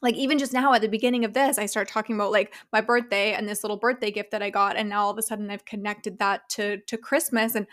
like 0.03 0.15
even 0.17 0.39
just 0.39 0.53
now 0.53 0.73
at 0.75 0.83
the 0.83 0.89
beginning 0.89 1.25
of 1.25 1.33
this 1.33 1.59
i 1.59 1.67
start 1.67 1.89
talking 1.89 2.15
about 2.17 2.33
like 2.33 2.55
my 2.73 2.81
birthday 2.81 3.33
and 3.33 3.49
this 3.49 3.63
little 3.63 3.77
birthday 3.77 4.11
gift 4.11 4.31
that 4.31 4.43
i 4.43 4.51
got 4.51 4.77
and 4.77 4.89
now 4.89 5.05
all 5.05 5.11
of 5.11 5.19
a 5.19 5.23
sudden 5.23 5.51
i've 5.51 5.65
connected 5.65 6.19
that 6.19 6.49
to 6.49 6.79
to 6.79 6.97
christmas 6.97 7.55
and 7.55 7.67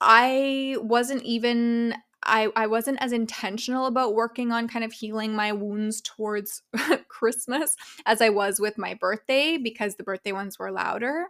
i 0.00 0.76
wasn't 0.80 1.22
even 1.22 1.94
I, 2.24 2.48
I 2.56 2.66
wasn't 2.66 3.00
as 3.00 3.12
intentional 3.12 3.86
about 3.86 4.14
working 4.14 4.52
on 4.52 4.68
kind 4.68 4.84
of 4.84 4.92
healing 4.92 5.34
my 5.34 5.52
wounds 5.52 6.00
towards 6.00 6.62
Christmas 7.08 7.76
as 8.06 8.20
I 8.20 8.28
was 8.28 8.60
with 8.60 8.76
my 8.76 8.94
birthday 8.94 9.56
because 9.56 9.94
the 9.94 10.02
birthday 10.02 10.32
ones 10.32 10.58
were 10.58 10.72
louder. 10.72 11.26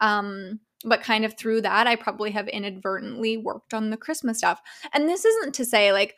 Um, 0.00 0.60
but 0.84 1.02
kind 1.02 1.24
of 1.24 1.36
through 1.36 1.62
that, 1.62 1.86
I 1.86 1.96
probably 1.96 2.30
have 2.30 2.48
inadvertently 2.48 3.36
worked 3.36 3.74
on 3.74 3.90
the 3.90 3.96
Christmas 3.96 4.38
stuff. 4.38 4.60
And 4.94 5.08
this 5.08 5.24
isn't 5.24 5.54
to 5.56 5.64
say 5.64 5.92
like, 5.92 6.16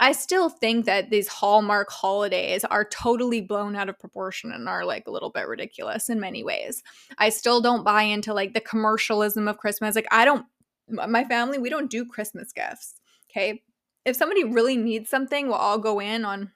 I 0.00 0.12
still 0.12 0.48
think 0.48 0.86
that 0.86 1.10
these 1.10 1.28
Hallmark 1.28 1.90
holidays 1.90 2.64
are 2.64 2.84
totally 2.84 3.40
blown 3.40 3.76
out 3.76 3.88
of 3.88 3.98
proportion 3.98 4.50
and 4.50 4.68
are 4.68 4.84
like 4.84 5.06
a 5.06 5.10
little 5.10 5.30
bit 5.30 5.46
ridiculous 5.46 6.08
in 6.08 6.18
many 6.18 6.42
ways. 6.42 6.82
I 7.18 7.28
still 7.28 7.60
don't 7.60 7.84
buy 7.84 8.02
into 8.02 8.34
like 8.34 8.54
the 8.54 8.60
commercialism 8.60 9.46
of 9.46 9.58
Christmas. 9.58 9.94
Like, 9.94 10.08
I 10.10 10.24
don't, 10.24 10.46
my 10.88 11.24
family, 11.24 11.58
we 11.58 11.70
don't 11.70 11.90
do 11.90 12.04
Christmas 12.04 12.52
gifts. 12.52 12.96
Okay. 13.30 13.62
If 14.04 14.16
somebody 14.16 14.44
really 14.44 14.76
needs 14.76 15.08
something, 15.10 15.46
we'll 15.46 15.56
all 15.56 15.78
go 15.78 16.00
in 16.00 16.24
on 16.24 16.50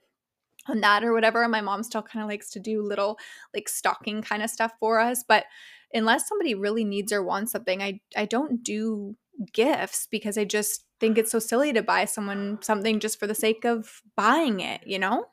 on 0.68 0.80
that 0.82 1.02
or 1.02 1.12
whatever. 1.12 1.46
My 1.48 1.60
mom 1.60 1.82
still 1.82 2.02
kind 2.02 2.22
of 2.22 2.28
likes 2.28 2.50
to 2.50 2.60
do 2.60 2.82
little 2.82 3.18
like 3.54 3.68
stocking 3.68 4.22
kind 4.22 4.42
of 4.42 4.50
stuff 4.50 4.72
for 4.78 5.00
us, 5.00 5.24
but 5.26 5.46
unless 5.94 6.28
somebody 6.28 6.54
really 6.54 6.84
needs 6.84 7.12
or 7.12 7.22
wants 7.22 7.52
something, 7.52 7.82
I 7.82 8.00
I 8.16 8.26
don't 8.26 8.62
do 8.62 9.16
gifts 9.52 10.06
because 10.10 10.36
I 10.36 10.44
just 10.44 10.84
think 11.00 11.18
it's 11.18 11.30
so 11.32 11.38
silly 11.38 11.72
to 11.72 11.82
buy 11.82 12.04
someone 12.04 12.58
something 12.62 13.00
just 13.00 13.18
for 13.18 13.26
the 13.26 13.34
sake 13.34 13.64
of 13.64 14.02
buying 14.16 14.60
it, 14.60 14.86
you 14.86 14.98
know? 14.98 15.26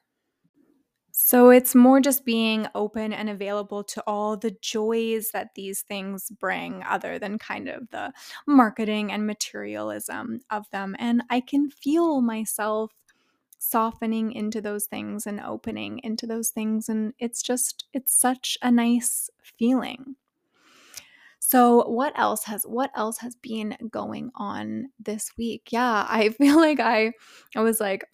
So 1.17 1.49
it's 1.49 1.73
more 1.73 2.01
just 2.01 2.25
being 2.25 2.67
open 2.75 3.13
and 3.13 3.29
available 3.29 3.85
to 3.85 4.03
all 4.05 4.35
the 4.35 4.51
joys 4.61 5.31
that 5.31 5.55
these 5.55 5.81
things 5.81 6.29
bring, 6.29 6.83
other 6.83 7.17
than 7.17 7.39
kind 7.39 7.69
of 7.69 7.89
the 7.89 8.11
marketing 8.45 9.13
and 9.13 9.25
materialism 9.25 10.41
of 10.49 10.69
them. 10.71 10.93
And 10.99 11.23
I 11.29 11.39
can 11.39 11.69
feel 11.69 12.21
myself 12.21 12.91
softening 13.57 14.33
into 14.33 14.61
those 14.61 14.87
things 14.87 15.25
and 15.25 15.39
opening 15.39 15.99
into 16.03 16.27
those 16.27 16.49
things. 16.49 16.89
And 16.89 17.13
it's 17.17 17.41
just, 17.41 17.85
it's 17.93 18.13
such 18.13 18.57
a 18.61 18.69
nice 18.69 19.29
feeling. 19.41 20.17
So 21.47 21.87
what 21.87 22.17
else 22.17 22.43
has 22.45 22.63
what 22.63 22.89
else 22.95 23.19
has 23.19 23.35
been 23.35 23.77
going 23.91 24.31
on 24.35 24.89
this 24.99 25.29
week? 25.37 25.67
Yeah, 25.71 26.05
I 26.09 26.29
feel 26.29 26.57
like 26.57 26.79
I 26.79 27.13
I 27.55 27.61
was 27.61 27.79
like 27.79 28.05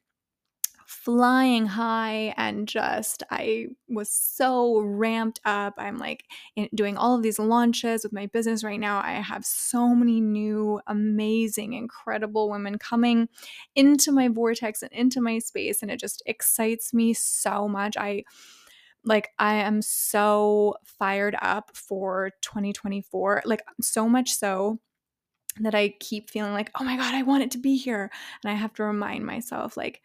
flying 0.85 1.65
high 1.65 2.33
and 2.35 2.67
just 2.67 3.23
I 3.31 3.67
was 3.87 4.09
so 4.11 4.81
ramped 4.81 5.39
up. 5.45 5.73
I'm 5.77 5.97
like 5.97 6.25
doing 6.75 6.97
all 6.97 7.15
of 7.15 7.23
these 7.23 7.39
launches 7.39 8.03
with 8.03 8.11
my 8.11 8.25
business 8.27 8.63
right 8.63 8.79
now. 8.79 8.99
I 8.99 9.13
have 9.13 9.45
so 9.45 9.95
many 9.95 10.19
new 10.19 10.81
amazing 10.87 11.73
incredible 11.73 12.49
women 12.49 12.77
coming 12.77 13.29
into 13.75 14.11
my 14.11 14.27
vortex 14.27 14.83
and 14.83 14.91
into 14.91 15.21
my 15.21 15.39
space 15.39 15.81
and 15.81 15.89
it 15.89 15.99
just 15.99 16.21
excites 16.25 16.93
me 16.93 17.13
so 17.13 17.69
much. 17.69 17.95
I 17.97 18.25
like 19.05 19.29
I 19.39 19.55
am 19.55 19.81
so 19.81 20.75
fired 20.85 21.35
up 21.41 21.71
for 21.75 22.31
2024. 22.41 23.43
Like 23.45 23.63
so 23.81 24.07
much 24.07 24.33
so 24.33 24.79
that 25.59 25.75
I 25.75 25.89
keep 25.99 26.29
feeling 26.29 26.53
like, 26.53 26.71
"Oh 26.79 26.83
my 26.83 26.97
god, 26.97 27.13
I 27.15 27.23
want 27.23 27.43
it 27.43 27.51
to 27.51 27.57
be 27.57 27.77
here." 27.77 28.11
And 28.43 28.51
I 28.51 28.55
have 28.55 28.73
to 28.75 28.83
remind 28.83 29.25
myself 29.25 29.75
like 29.77 30.01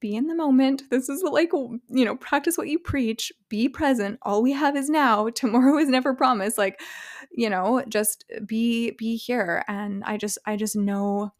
be 0.00 0.14
in 0.14 0.26
the 0.26 0.34
moment. 0.34 0.84
This 0.90 1.08
is 1.08 1.22
like, 1.22 1.52
you 1.52 2.04
know, 2.04 2.16
practice 2.16 2.56
what 2.56 2.68
you 2.68 2.78
preach, 2.78 3.32
be 3.48 3.68
present. 3.68 4.18
All 4.22 4.42
we 4.42 4.52
have 4.52 4.76
is 4.76 4.88
now. 4.88 5.28
Tomorrow 5.34 5.78
is 5.78 5.88
never 5.88 6.14
promised. 6.14 6.58
Like, 6.58 6.80
you 7.32 7.50
know, 7.50 7.82
just 7.88 8.24
be 8.46 8.92
be 8.92 9.16
here 9.16 9.64
and 9.68 10.02
I 10.04 10.16
just 10.16 10.38
I 10.46 10.56
just 10.56 10.76
know 10.76 11.32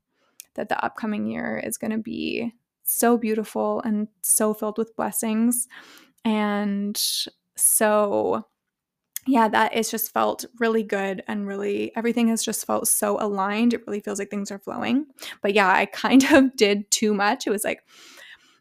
that 0.55 0.69
the 0.69 0.85
upcoming 0.85 1.27
year 1.27 1.63
is 1.65 1.79
going 1.79 1.93
to 1.93 1.99
be 1.99 2.53
so 2.83 3.17
beautiful 3.17 3.81
and 3.83 4.09
so 4.21 4.53
filled 4.53 4.77
with 4.77 4.97
blessings 4.97 5.69
and 6.25 7.01
so, 7.57 8.47
yeah, 9.27 9.49
that 9.49 9.75
is 9.75 9.91
just 9.91 10.13
felt 10.13 10.45
really 10.59 10.83
good 10.83 11.23
and 11.29 11.47
really 11.47 11.93
everything 11.97 12.29
has 12.29 12.45
just 12.45 12.67
felt 12.67 12.89
so 12.89 13.19
aligned. 13.21 13.75
It 13.75 13.87
really 13.87 14.01
feels 14.01 14.19
like 14.19 14.31
things 14.31 14.51
are 14.51 14.59
flowing. 14.59 15.07
But 15.43 15.55
yeah, 15.55 15.69
I 15.69 15.87
kind 15.93 16.25
of 16.33 16.57
did 16.57 16.91
too 16.91 17.15
much. 17.15 17.47
It 17.47 17.51
was 17.51 17.65
like, 17.65 17.83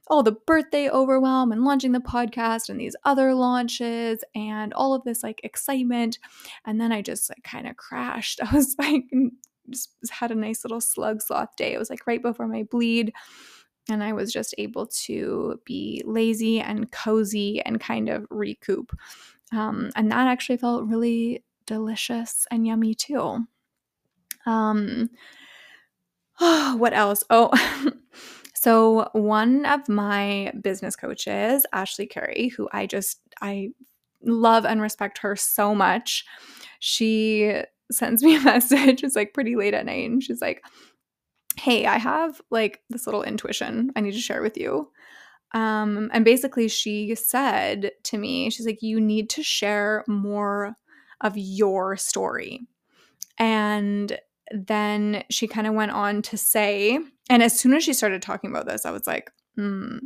all 0.10 0.24
the 0.24 0.32
birthday 0.32 0.90
overwhelm 0.90 1.52
and 1.52 1.64
launching 1.64 1.92
the 1.92 2.00
podcast 2.00 2.70
and 2.70 2.80
these 2.80 2.96
other 3.06 3.36
launches 3.36 4.24
and 4.34 4.74
all 4.74 4.94
of 4.96 5.04
this 5.04 5.22
like 5.22 5.40
excitement. 5.44 6.18
And 6.66 6.82
then 6.82 6.92
I 6.92 7.02
just 7.02 7.30
like 7.30 7.44
kind 7.44 7.68
of 7.68 7.78
crashed. 7.78 8.42
I 8.44 8.54
was 8.54 8.76
like, 8.80 9.04
just 9.70 9.92
had 10.10 10.32
a 10.32 10.36
nice 10.36 10.64
little 10.64 10.82
slug 10.82 11.22
sloth 11.22 11.56
day. 11.56 11.74
It 11.74 11.80
was 11.80 11.90
like 11.90 12.08
right 12.08 12.22
before 12.22 12.48
my 12.48 12.64
bleed 12.64 13.14
and 13.90 14.04
I 14.04 14.14
was 14.14 14.32
just 14.32 14.56
able 14.58 14.88
to 14.88 15.60
be 15.66 16.02
lazy 16.06 16.60
and 16.60 16.92
cozy 16.92 17.62
and 17.62 17.80
kind 17.80 18.10
of 18.10 18.26
recoup. 18.30 18.92
Um, 19.52 19.90
and 19.96 20.12
that 20.12 20.28
actually 20.28 20.58
felt 20.58 20.88
really 20.88 21.44
delicious 21.66 22.48
and 22.52 22.66
yummy 22.66 22.94
too. 22.94 23.46
Um, 24.46 25.10
oh, 26.40 26.76
what 26.78 26.94
else? 26.94 27.24
Oh, 27.30 27.52
so 28.56 29.10
one 29.14 29.66
of 29.66 29.88
my 29.88 30.52
business 30.62 30.96
coaches, 30.96 31.66
Ashley 31.74 32.08
Curry, 32.08 32.50
who 32.56 32.68
I 32.72 32.86
just 32.86 33.22
I 33.42 33.70
love 34.24 34.66
and 34.66 34.82
respect 34.82 35.20
her 35.20 35.36
so 35.36 35.74
much, 35.74 36.26
she 36.80 37.62
sends 37.92 38.24
me 38.24 38.36
a 38.38 38.42
message. 38.42 39.04
It's 39.04 39.16
like 39.16 39.34
pretty 39.34 39.56
late 39.56 39.74
at 39.74 39.86
night, 39.86 40.10
and 40.10 40.24
she's 40.24 40.42
like, 40.42 40.64
hey, 41.60 41.86
I 41.86 41.98
have 41.98 42.42
like 42.50 42.82
this 42.90 43.06
little 43.06 43.24
intuition 43.24 43.92
I 43.96 44.02
need 44.02 44.14
to 44.14 44.20
share 44.20 44.42
with 44.42 44.58
you. 44.58 44.90
Um, 45.54 46.10
and 46.14 46.24
basically, 46.24 46.68
she 46.68 47.16
said 47.16 47.92
to 48.04 48.18
me, 48.18 48.50
she's 48.50 48.66
like, 48.66 48.82
you 48.82 49.02
need 49.02 49.30
to 49.32 49.44
share 49.44 50.04
more 50.08 50.76
of 51.22 51.34
your 51.38 51.98
story. 51.98 52.62
And 53.38 54.18
then 54.52 55.24
she 55.30 55.48
kind 55.48 55.68
of 55.68 55.74
went 55.74 55.92
on 55.92 56.22
to 56.24 56.38
say, 56.38 57.00
and 57.30 57.44
as 57.44 57.58
soon 57.58 57.74
as 57.74 57.84
she 57.84 57.94
started 57.94 58.22
talking 58.22 58.50
about 58.50 58.68
this, 58.68 58.86
I 58.86 58.92
was 58.92 59.08
like, 59.08 59.32
hmm, 59.56 59.98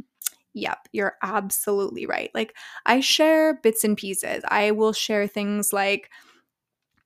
yep, 0.54 0.80
you're 0.92 1.16
absolutely 1.22 2.06
right. 2.06 2.32
Like, 2.34 2.56
I 2.86 3.00
share 3.00 3.60
bits 3.62 3.84
and 3.84 3.98
pieces. 3.98 4.44
I 4.48 4.72
will 4.72 4.94
share 4.94 5.28
things 5.28 5.74
like, 5.74 6.10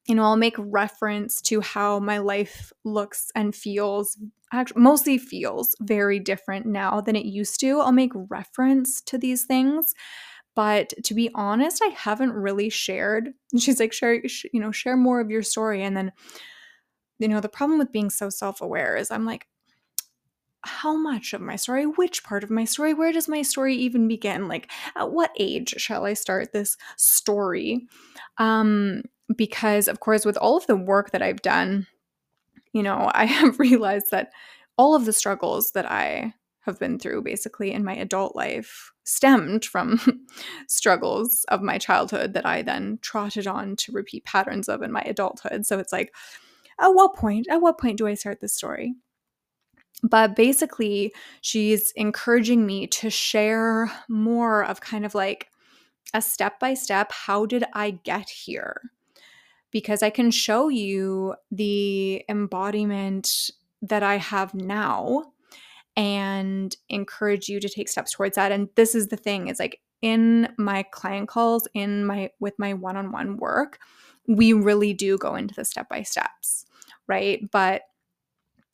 you 0.08 0.16
know, 0.16 0.24
I'll 0.24 0.38
make 0.38 0.56
reference 0.58 1.42
to 1.44 1.62
how 1.62 2.00
my 2.00 2.18
life 2.20 2.72
looks 2.86 3.32
and 3.36 3.54
feels, 3.54 4.18
actually, 4.54 4.82
mostly 4.82 5.18
feels 5.18 5.76
very 5.82 6.20
different 6.20 6.66
now 6.66 7.02
than 7.02 7.16
it 7.16 7.26
used 7.26 7.60
to. 7.62 7.80
I'll 7.82 7.92
make 7.92 8.12
reference 8.16 9.02
to 9.02 9.18
these 9.18 9.46
things, 9.46 9.94
But 10.56 10.94
to 11.06 11.14
be 11.14 11.30
honest, 11.36 11.82
I 11.84 11.90
haven't 11.90 12.34
really 12.34 12.70
shared. 12.70 13.34
And 13.54 13.62
she's 13.64 13.80
like, 13.80 13.94
share, 13.94 14.16
you 14.54 14.60
know, 14.60 14.72
share 14.72 14.98
more 14.98 15.22
of 15.22 15.32
your 15.32 15.44
story. 15.44 15.84
And 15.84 15.96
then, 15.98 16.12
you 17.20 17.28
know, 17.28 17.40
the 17.40 17.50
problem 17.50 17.80
with 17.80 17.92
being 17.92 18.10
so 18.10 18.30
self 18.30 18.62
aware 18.62 18.96
is 18.96 19.12
I'm 19.12 19.26
like, 19.26 19.48
how 20.62 20.96
much 20.98 21.34
of 21.34 21.42
my 21.42 21.56
story, 21.56 21.86
which 21.86 22.24
part 22.24 22.44
of 22.44 22.50
my 22.50 22.66
story, 22.66 22.94
where 22.94 23.12
does 23.12 23.28
my 23.30 23.42
story 23.42 23.76
even 23.76 24.08
begin? 24.08 24.48
Like, 24.48 24.70
at 24.96 25.12
what 25.12 25.32
age 25.40 25.76
shall 25.78 26.06
I 26.06 26.14
start 26.14 26.52
this 26.52 26.76
story? 26.98 27.88
Um, 28.38 29.04
because, 29.36 29.88
of 29.88 30.00
course, 30.00 30.26
with 30.26 30.38
all 30.38 30.58
of 30.58 30.68
the 30.68 30.76
work 30.78 31.12
that 31.12 31.22
I've 31.22 31.42
done, 31.42 31.88
you 32.74 32.84
know, 32.84 33.12
I 33.14 33.26
have 33.26 33.60
realized 33.60 34.12
that 34.12 34.32
all 34.78 34.96
of 34.96 35.06
the 35.06 35.14
struggles 35.14 35.72
that 35.72 35.90
I 35.90 36.34
have 36.62 36.80
been 36.80 37.00
through 37.00 37.24
basically 37.24 37.72
in 37.72 37.84
my 37.84 37.96
adult 37.96 38.36
life 38.36 38.92
stemmed 39.06 39.64
from 39.64 40.00
struggles 40.68 41.46
of 41.48 41.62
my 41.62 41.78
childhood 41.78 42.34
that 42.34 42.46
I 42.46 42.62
then 42.62 43.00
trotted 43.02 43.48
on 43.48 43.78
to 43.78 43.94
repeat 43.94 44.26
patterns 44.26 44.68
of 44.68 44.82
in 44.82 44.92
my 44.92 45.02
adulthood. 45.02 45.66
So 45.66 45.80
it's 45.80 45.94
like, 45.94 46.14
at 46.80 46.90
what 46.90 47.16
point, 47.16 47.48
at 47.50 47.62
what 47.62 47.80
point 47.80 47.98
do 47.98 48.06
I 48.06 48.14
start 48.14 48.42
this 48.42 48.54
story? 48.54 48.94
But 50.04 50.36
basically, 50.36 51.14
she's 51.42 51.92
encouraging 51.96 52.68
me 52.68 52.86
to 52.88 53.10
share 53.10 53.92
more 54.08 54.64
of 54.64 54.82
kind 54.82 55.06
of 55.06 55.16
like 55.16 55.48
a 56.14 56.22
step 56.22 56.60
by 56.60 56.76
step 56.76 57.12
how 57.12 57.46
did 57.46 57.64
I 57.74 57.92
get 57.92 58.30
here? 58.30 58.92
Because 59.72 60.02
I 60.02 60.10
can 60.10 60.32
show 60.32 60.70
you 60.70 61.36
the 61.52 62.24
embodiment 62.30 63.52
that 63.82 64.02
I 64.04 64.18
have 64.18 64.54
now 64.54 65.34
and 65.96 66.76
encourage 66.90 67.50
you 67.50 67.60
to 67.60 67.70
take 67.70 67.90
steps 67.90 68.14
towards 68.14 68.36
that. 68.36 68.52
And 68.52 68.70
this 68.76 68.96
is 68.96 69.08
the 69.08 69.18
thing 69.18 69.48
is 69.48 69.60
like 69.60 69.82
in 70.02 70.50
my 70.58 70.84
client 70.84 71.28
calls, 71.28 71.68
in 71.74 72.06
my 72.06 72.30
with 72.40 72.54
my 72.58 72.74
one-on-one 72.74 73.38
work, 73.38 73.80
we 74.28 74.54
really 74.54 74.94
do 74.94 75.18
go 75.18 75.36
into 75.36 75.56
the 75.56 75.66
step 75.66 75.90
by 75.90 76.04
steps, 76.04 76.66
right? 77.08 77.50
But 77.52 77.82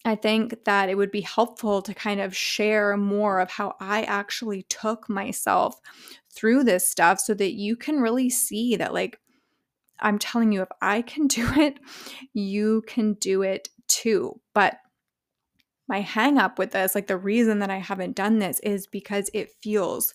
I 0.06 0.16
think 0.16 0.66
that 0.66 0.90
it 0.90 0.96
would 0.96 1.12
be 1.12 1.22
helpful 1.22 1.82
to 1.82 1.94
kind 1.94 2.20
of 2.20 2.36
share 2.36 2.98
more 2.98 3.40
of 3.40 3.50
how 3.50 3.76
I 3.80 4.04
actually 4.04 4.64
took 4.64 5.08
myself 5.08 5.80
through 6.30 6.66
this 6.66 6.90
stuff 6.90 7.22
so 7.22 7.34
that 7.36 7.54
you 7.54 7.78
can 7.78 8.02
really 8.02 8.30
see 8.30 8.76
that, 8.76 8.94
like, 8.94 9.18
I'm 10.00 10.20
telling 10.20 10.52
you, 10.52 10.62
if 10.62 10.70
I 10.82 11.02
can 11.02 11.28
do 11.28 11.48
it, 11.56 11.80
you 12.34 12.84
can 12.88 13.14
do 13.14 13.42
it 13.42 13.70
too. 13.88 14.40
But 14.54 14.78
my 15.88 16.02
hang 16.02 16.38
up 16.38 16.58
with 16.58 16.72
this, 16.72 16.96
like 16.96 17.08
the 17.08 17.18
reason 17.18 17.60
that 17.60 17.70
I 17.70 17.78
haven't 17.78 18.16
done 18.16 18.40
this 18.40 18.60
is 18.62 18.88
because 18.88 19.30
it 19.34 19.52
feels 19.62 20.14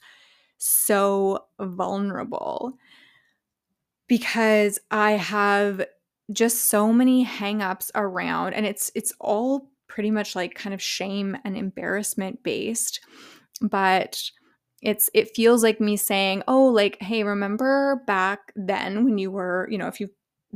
so 0.57 1.45
vulnerable. 1.61 2.75
Because 4.07 4.79
I 4.91 5.13
have 5.13 5.85
just 6.33 6.67
so 6.67 6.93
many 6.93 7.25
hangups 7.25 7.91
around 7.95 8.55
and 8.55 8.67
it's 8.67 8.91
it's 8.95 9.15
all 9.19 9.71
pretty 9.87 10.11
much 10.11 10.37
like 10.37 10.55
kind 10.55 10.75
of 10.75 10.83
shame 10.83 11.37
and 11.45 11.57
embarrassment 11.57 12.43
based. 12.43 13.01
But 13.61 14.23
it's 14.83 15.11
it 15.15 15.35
feels 15.35 15.63
like 15.63 15.81
me 15.81 15.97
saying, 15.97 16.43
"Oh, 16.49 16.67
like 16.67 17.01
hey, 17.01 17.25
remember 17.25 18.03
back 18.07 18.53
then 18.57 19.05
when 19.05 19.19
you 19.19 19.31
were, 19.31 19.69
you 19.71 19.79
know, 19.79 19.89
if 19.89 20.01
you 20.01 20.11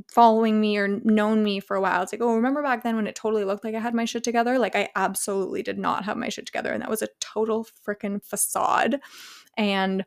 following 0.09 0.61
me 0.61 0.77
or 0.79 0.89
known 0.89 1.43
me 1.43 1.61
for 1.61 1.77
a 1.77 1.81
while, 1.81 2.03
it's 2.03 2.13
like, 2.13 2.23
oh, 2.23 2.35
remember 2.35 2.63
back 2.63 2.83
then 2.83 2.97
when 2.97 3.07
it 3.07 3.15
totally 3.15 3.45
looked 3.45 3.65
like 3.65 3.75
I 3.75 3.81
had 3.81 3.95
my 3.95 4.05
shit 4.05 4.25
together? 4.25 4.59
Like, 4.59 4.75
I 4.75 4.89
absolutely 4.97 5.63
did 5.63 5.79
not 5.79 6.05
have 6.05 6.17
my 6.17 6.29
shit 6.29 6.47
together. 6.47 6.73
And 6.73 6.83
that 6.83 6.91
was 6.91 7.03
a 7.03 7.09
total 7.21 7.67
freaking 7.87 8.25
facade. 8.25 9.01
And 9.57 10.05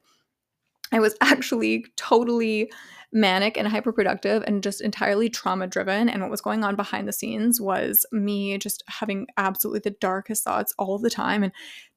I 0.91 0.99
was 0.99 1.15
actually 1.21 1.85
totally 1.97 2.71
manic 3.11 3.57
and 3.57 3.67
hyperproductive 3.67 4.43
and 4.45 4.63
just 4.63 4.81
entirely 4.81 5.29
trauma 5.29 5.67
driven. 5.67 6.09
And 6.09 6.21
what 6.21 6.31
was 6.31 6.41
going 6.41 6.63
on 6.63 6.75
behind 6.75 7.07
the 7.07 7.13
scenes 7.13 7.61
was 7.61 8.05
me 8.11 8.57
just 8.57 8.83
having 8.87 9.27
absolutely 9.37 9.79
the 9.79 9.95
darkest 10.01 10.43
thoughts 10.43 10.73
all 10.77 10.97
the 10.97 11.09
time. 11.09 11.43
And 11.43 11.53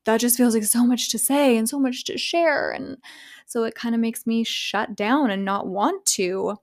that 0.08 0.20
just 0.20 0.38
feels 0.38 0.54
like 0.54 0.64
so 0.64 0.84
much 0.84 1.10
to 1.10 1.18
say 1.18 1.56
and 1.56 1.68
so 1.68 1.78
much 1.78 2.04
to 2.04 2.16
share. 2.16 2.70
And 2.70 2.96
so 3.46 3.64
it 3.64 3.74
kind 3.74 3.94
of 3.94 4.00
makes 4.00 4.26
me 4.26 4.42
shut 4.42 4.96
down 4.96 5.30
and 5.30 5.44
not 5.44 5.66
want 5.68 6.04
to 6.06 6.58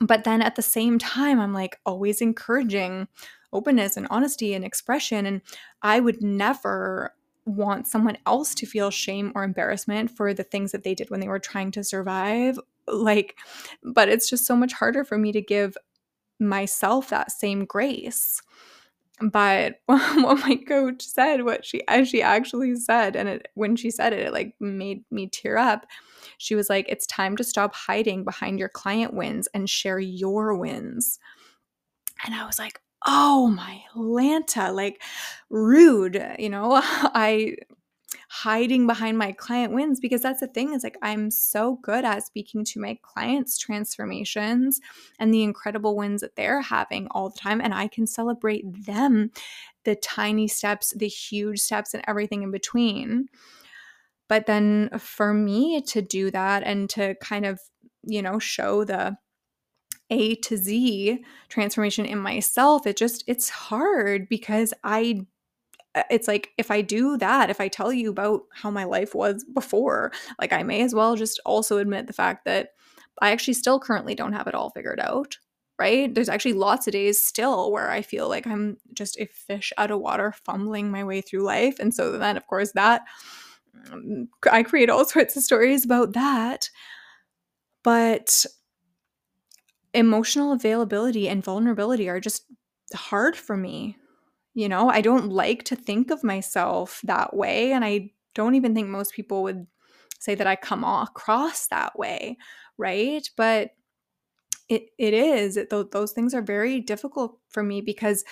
but 0.00 0.24
then 0.24 0.40
at 0.40 0.56
the 0.56 0.62
same 0.62 0.98
time, 0.98 1.38
I'm 1.38 1.52
like 1.52 1.78
always 1.84 2.20
encouraging 2.20 3.06
openness 3.52 3.96
and 3.96 4.06
honesty 4.10 4.54
and 4.54 4.64
expression. 4.64 5.26
And 5.26 5.42
I 5.82 6.00
would 6.00 6.22
never 6.22 7.14
want 7.44 7.86
someone 7.86 8.16
else 8.26 8.54
to 8.54 8.66
feel 8.66 8.90
shame 8.90 9.32
or 9.34 9.44
embarrassment 9.44 10.10
for 10.10 10.32
the 10.32 10.42
things 10.42 10.72
that 10.72 10.84
they 10.84 10.94
did 10.94 11.10
when 11.10 11.20
they 11.20 11.28
were 11.28 11.38
trying 11.38 11.70
to 11.72 11.84
survive. 11.84 12.58
Like, 12.92 13.38
but 13.84 14.08
it's 14.08 14.28
just 14.28 14.46
so 14.46 14.56
much 14.56 14.72
harder 14.72 15.04
for 15.04 15.16
me 15.16 15.30
to 15.30 15.40
give 15.40 15.76
myself 16.40 17.10
that 17.10 17.30
same 17.30 17.64
grace. 17.64 18.42
But 19.20 19.80
what 19.86 20.40
my 20.40 20.56
coach 20.66 21.02
said, 21.02 21.44
what 21.44 21.64
she 21.64 21.86
as 21.88 22.08
she 22.08 22.22
actually 22.22 22.74
said, 22.76 23.16
and 23.16 23.28
it, 23.28 23.48
when 23.54 23.76
she 23.76 23.90
said 23.90 24.12
it, 24.12 24.20
it 24.20 24.32
like 24.32 24.54
made 24.60 25.04
me 25.10 25.28
tear 25.28 25.58
up 25.58 25.86
she 26.38 26.54
was 26.54 26.70
like, 26.70 26.86
it's 26.88 27.06
time 27.06 27.36
to 27.36 27.44
stop 27.44 27.74
hiding 27.74 28.24
behind 28.24 28.58
your 28.58 28.68
client 28.68 29.14
wins 29.14 29.46
and 29.52 29.68
share 29.68 29.98
your 29.98 30.56
wins. 30.56 31.18
And 32.24 32.34
I 32.34 32.46
was 32.46 32.58
like, 32.58 32.80
oh 33.06 33.48
my 33.48 33.82
Lanta, 33.94 34.74
like 34.74 35.02
rude, 35.50 36.22
you 36.38 36.48
know, 36.48 36.70
I 36.82 37.56
hiding 38.28 38.86
behind 38.86 39.18
my 39.18 39.32
client 39.32 39.72
wins 39.72 40.00
because 40.00 40.22
that's 40.22 40.40
the 40.40 40.46
thing 40.46 40.72
is 40.72 40.82
like 40.82 40.96
I'm 41.02 41.30
so 41.30 41.78
good 41.82 42.04
at 42.04 42.24
speaking 42.24 42.64
to 42.66 42.80
my 42.80 42.98
clients' 43.02 43.58
transformations 43.58 44.80
and 45.18 45.32
the 45.32 45.42
incredible 45.42 45.96
wins 45.96 46.20
that 46.22 46.36
they're 46.36 46.60
having 46.60 47.08
all 47.10 47.30
the 47.30 47.38
time. 47.38 47.60
And 47.60 47.74
I 47.74 47.88
can 47.88 48.06
celebrate 48.06 48.64
them, 48.86 49.30
the 49.84 49.96
tiny 49.96 50.48
steps, 50.48 50.92
the 50.96 51.08
huge 51.08 51.60
steps, 51.60 51.94
and 51.94 52.04
everything 52.06 52.42
in 52.42 52.50
between. 52.50 53.28
But 54.28 54.46
then 54.46 54.90
for 54.98 55.34
me 55.34 55.80
to 55.82 56.02
do 56.02 56.30
that 56.30 56.62
and 56.62 56.88
to 56.90 57.16
kind 57.16 57.44
of, 57.44 57.60
you 58.02 58.22
know, 58.22 58.38
show 58.38 58.84
the 58.84 59.16
A 60.08 60.36
to 60.36 60.56
Z 60.56 61.24
transformation 61.48 62.06
in 62.06 62.18
myself, 62.18 62.86
it 62.86 62.96
just, 62.96 63.24
it's 63.26 63.48
hard 63.48 64.28
because 64.28 64.72
I 64.84 65.26
it's 66.10 66.28
like 66.28 66.50
if 66.56 66.70
I 66.70 66.80
do 66.82 67.16
that, 67.18 67.50
if 67.50 67.60
I 67.60 67.68
tell 67.68 67.92
you 67.92 68.10
about 68.10 68.42
how 68.52 68.70
my 68.70 68.84
life 68.84 69.14
was 69.14 69.44
before, 69.44 70.12
like 70.40 70.52
I 70.52 70.62
may 70.62 70.82
as 70.82 70.94
well 70.94 71.16
just 71.16 71.40
also 71.44 71.78
admit 71.78 72.06
the 72.06 72.12
fact 72.12 72.44
that 72.44 72.70
I 73.20 73.32
actually 73.32 73.54
still 73.54 73.78
currently 73.80 74.14
don't 74.14 74.32
have 74.32 74.46
it 74.46 74.54
all 74.54 74.70
figured 74.70 75.00
out, 75.00 75.38
right? 75.78 76.14
There's 76.14 76.28
actually 76.28 76.54
lots 76.54 76.86
of 76.86 76.92
days 76.92 77.20
still 77.20 77.72
where 77.72 77.90
I 77.90 78.02
feel 78.02 78.28
like 78.28 78.46
I'm 78.46 78.78
just 78.94 79.18
a 79.18 79.26
fish 79.26 79.72
out 79.78 79.90
of 79.90 80.00
water 80.00 80.32
fumbling 80.44 80.90
my 80.90 81.04
way 81.04 81.20
through 81.20 81.42
life. 81.42 81.78
And 81.78 81.92
so 81.92 82.16
then, 82.18 82.36
of 82.36 82.46
course, 82.46 82.72
that 82.72 83.02
um, 83.92 84.28
I 84.50 84.62
create 84.62 84.90
all 84.90 85.04
sorts 85.06 85.36
of 85.36 85.42
stories 85.42 85.84
about 85.84 86.12
that. 86.12 86.70
But 87.82 88.46
emotional 89.92 90.52
availability 90.52 91.28
and 91.28 91.44
vulnerability 91.44 92.08
are 92.08 92.20
just 92.20 92.44
hard 92.94 93.36
for 93.36 93.56
me. 93.56 93.96
You 94.54 94.68
know, 94.68 94.88
I 94.90 95.00
don't 95.00 95.30
like 95.30 95.64
to 95.64 95.76
think 95.76 96.10
of 96.10 96.24
myself 96.24 97.00
that 97.04 97.34
way. 97.34 97.72
And 97.72 97.84
I 97.84 98.10
don't 98.34 98.54
even 98.54 98.74
think 98.74 98.88
most 98.88 99.14
people 99.14 99.42
would 99.44 99.66
say 100.18 100.34
that 100.34 100.46
I 100.46 100.56
come 100.56 100.84
across 100.84 101.68
that 101.68 101.98
way. 101.98 102.36
Right. 102.76 103.28
But 103.36 103.70
it, 104.68 104.86
it 104.98 105.14
is, 105.14 105.56
it, 105.56 105.70
those 105.70 106.12
things 106.12 106.34
are 106.34 106.42
very 106.42 106.80
difficult 106.80 107.38
for 107.48 107.62
me 107.62 107.80
because 107.80 108.24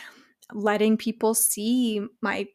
letting 0.52 0.96
people 0.96 1.35
see 1.35 2.00
my 2.22 2.46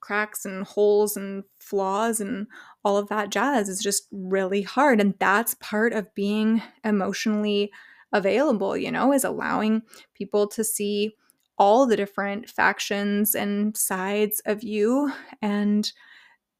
cracks 0.00 0.44
and 0.44 0.64
holes 0.64 1.16
and 1.16 1.44
flaws 1.60 2.20
and 2.20 2.46
all 2.84 2.96
of 2.98 3.08
that 3.08 3.30
jazz 3.30 3.68
is 3.68 3.80
just 3.80 4.08
really 4.10 4.62
hard. 4.62 5.00
And 5.00 5.14
that's 5.18 5.54
part 5.60 5.92
of 5.92 6.12
being 6.14 6.60
emotionally 6.84 7.70
available, 8.12 8.76
you 8.76 8.90
know, 8.90 9.12
is 9.12 9.24
allowing 9.24 9.82
people 10.14 10.46
to 10.48 10.64
see 10.64 11.14
all 11.62 11.86
the 11.86 11.96
different 11.96 12.50
factions 12.50 13.34
and 13.36 13.76
sides 13.76 14.42
of 14.46 14.64
you 14.64 15.12
and, 15.40 15.92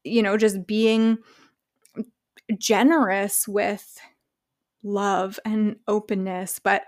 you 0.03 0.23
know, 0.23 0.37
just 0.37 0.65
being 0.65 1.17
generous 2.57 3.47
with 3.47 3.99
love 4.83 5.39
and 5.45 5.77
openness 5.87 6.59
but 6.59 6.83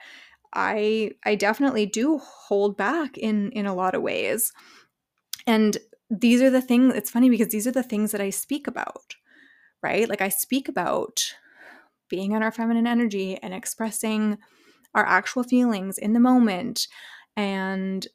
i 0.54 1.10
i 1.24 1.34
definitely 1.34 1.86
do 1.86 2.18
hold 2.18 2.76
back 2.76 3.18
in 3.18 3.50
in 3.52 3.66
a 3.66 3.74
lot 3.74 3.96
of 3.96 4.02
ways 4.02 4.52
and 5.48 5.78
these 6.10 6.42
are 6.42 6.50
the 6.50 6.62
things, 6.62 6.94
it's 6.94 7.10
funny 7.10 7.30
because 7.30 7.50
these 7.50 7.68
are 7.68 7.72
the 7.72 7.84
things 7.84 8.12
that 8.12 8.22
I 8.22 8.30
speak 8.30 8.68
about, 8.68 9.16
right? 9.82 10.08
Like 10.08 10.22
I 10.22 10.30
speak 10.30 10.68
about 10.68 11.24
being 12.10 12.34
in 12.34 12.44
our 12.44 12.52
feminine 12.52 12.88
energy 12.88 13.38
and 13.42 13.54
expressing 13.54 14.38
our 14.94 15.06
actual 15.06 15.44
feelings 15.44 15.98
in 15.98 16.14
the 16.14 16.20
moment 16.20 16.88
and 17.38 18.08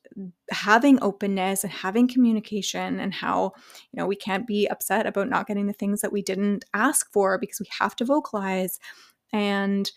having 0.51 0.99
openness 1.03 1.63
and 1.63 1.73
having 1.73 2.09
communication 2.09 2.99
and 3.01 3.13
how 3.15 3.53
you 3.93 3.99
know 3.99 4.07
we 4.07 4.17
can't 4.17 4.47
be 4.47 4.67
upset 4.69 5.07
about 5.07 5.29
not 5.29 5.47
getting 5.47 5.67
the 5.67 5.73
things 5.75 6.01
that 6.01 6.13
we 6.13 6.23
didn't 6.23 6.65
ask 6.75 7.11
for 7.13 7.39
because 7.39 7.61
we 7.61 7.67
have 7.79 7.95
to 7.97 8.05
vocalize. 8.05 8.79
And 9.33 9.91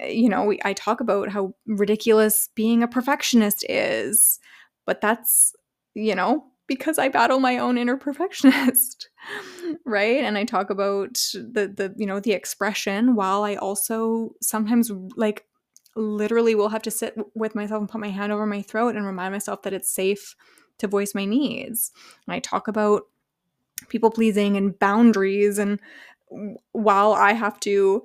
eh, 0.00 0.08
you 0.08 0.28
know 0.28 0.44
we, 0.44 0.60
i 0.64 0.72
talk 0.72 1.00
about 1.00 1.28
how 1.30 1.54
ridiculous 1.66 2.48
being 2.54 2.82
a 2.82 2.88
perfectionist 2.88 3.64
is 3.68 4.40
but 4.86 5.00
that's 5.00 5.54
you 5.94 6.14
know 6.14 6.44
because 6.66 6.98
i 6.98 7.08
battle 7.08 7.40
my 7.40 7.58
own 7.58 7.78
inner 7.78 7.96
perfectionist 7.96 9.08
right? 9.86 10.24
And 10.24 10.38
i 10.38 10.44
talk 10.44 10.70
about 10.70 11.14
the 11.34 11.72
the 11.74 11.94
you 11.96 12.06
know 12.06 12.20
the 12.20 12.32
expression 12.32 13.14
while 13.14 13.44
i 13.44 13.54
also 13.56 14.32
sometimes 14.40 14.90
like 15.16 15.44
literally 16.00 16.54
will 16.54 16.70
have 16.70 16.82
to 16.82 16.90
sit 16.90 17.16
with 17.34 17.54
myself 17.54 17.80
and 17.80 17.88
put 17.88 18.00
my 18.00 18.10
hand 18.10 18.32
over 18.32 18.46
my 18.46 18.62
throat 18.62 18.96
and 18.96 19.06
remind 19.06 19.32
myself 19.32 19.62
that 19.62 19.72
it's 19.72 19.90
safe 19.90 20.34
to 20.78 20.88
voice 20.88 21.14
my 21.14 21.24
needs. 21.24 21.92
And 22.26 22.34
I 22.34 22.38
talk 22.38 22.68
about 22.68 23.02
people 23.88 24.10
pleasing 24.10 24.56
and 24.56 24.78
boundaries 24.78 25.58
and 25.58 25.80
while 26.72 27.12
I 27.12 27.32
have 27.32 27.58
to 27.60 28.02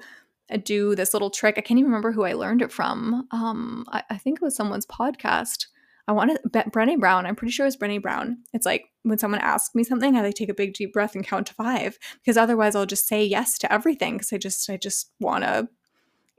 uh, 0.52 0.58
do 0.58 0.96
this 0.96 1.14
little 1.14 1.30
trick, 1.30 1.56
I 1.58 1.62
can't 1.62 1.80
even 1.80 1.92
remember 1.92 2.12
who 2.12 2.24
I 2.24 2.34
learned 2.34 2.62
it 2.62 2.72
from. 2.72 3.28
Um, 3.32 3.86
I, 3.92 4.04
I 4.10 4.18
think 4.18 4.38
it 4.38 4.44
was 4.44 4.56
someone's 4.56 4.86
podcast. 4.86 5.68
I 6.08 6.12
want 6.12 6.32
to 6.32 6.50
bet 6.50 6.72
Brene 6.72 7.00
Brown. 7.00 7.26
I'm 7.26 7.36
pretty 7.36 7.52
sure 7.52 7.66
it's 7.66 7.78
Brene 7.78 8.02
Brown. 8.02 8.38
It's 8.54 8.66
like 8.66 8.86
when 9.04 9.18
someone 9.18 9.42
asks 9.42 9.74
me 9.74 9.84
something, 9.84 10.16
I 10.16 10.22
like 10.22 10.36
take 10.36 10.50
a 10.50 10.54
big 10.54 10.74
deep 10.74 10.94
breath 10.94 11.16
and 11.16 11.26
count 11.26 11.48
to 11.48 11.54
five 11.54 11.98
because 12.16 12.38
otherwise 12.38 12.76
I'll 12.76 12.86
just 12.86 13.08
say 13.08 13.24
yes 13.24 13.58
to 13.60 13.74
everything 13.74 14.14
because 14.14 14.32
I 14.32 14.38
just 14.38 14.70
I 14.70 14.78
just 14.78 15.12
want 15.20 15.44
to 15.44 15.68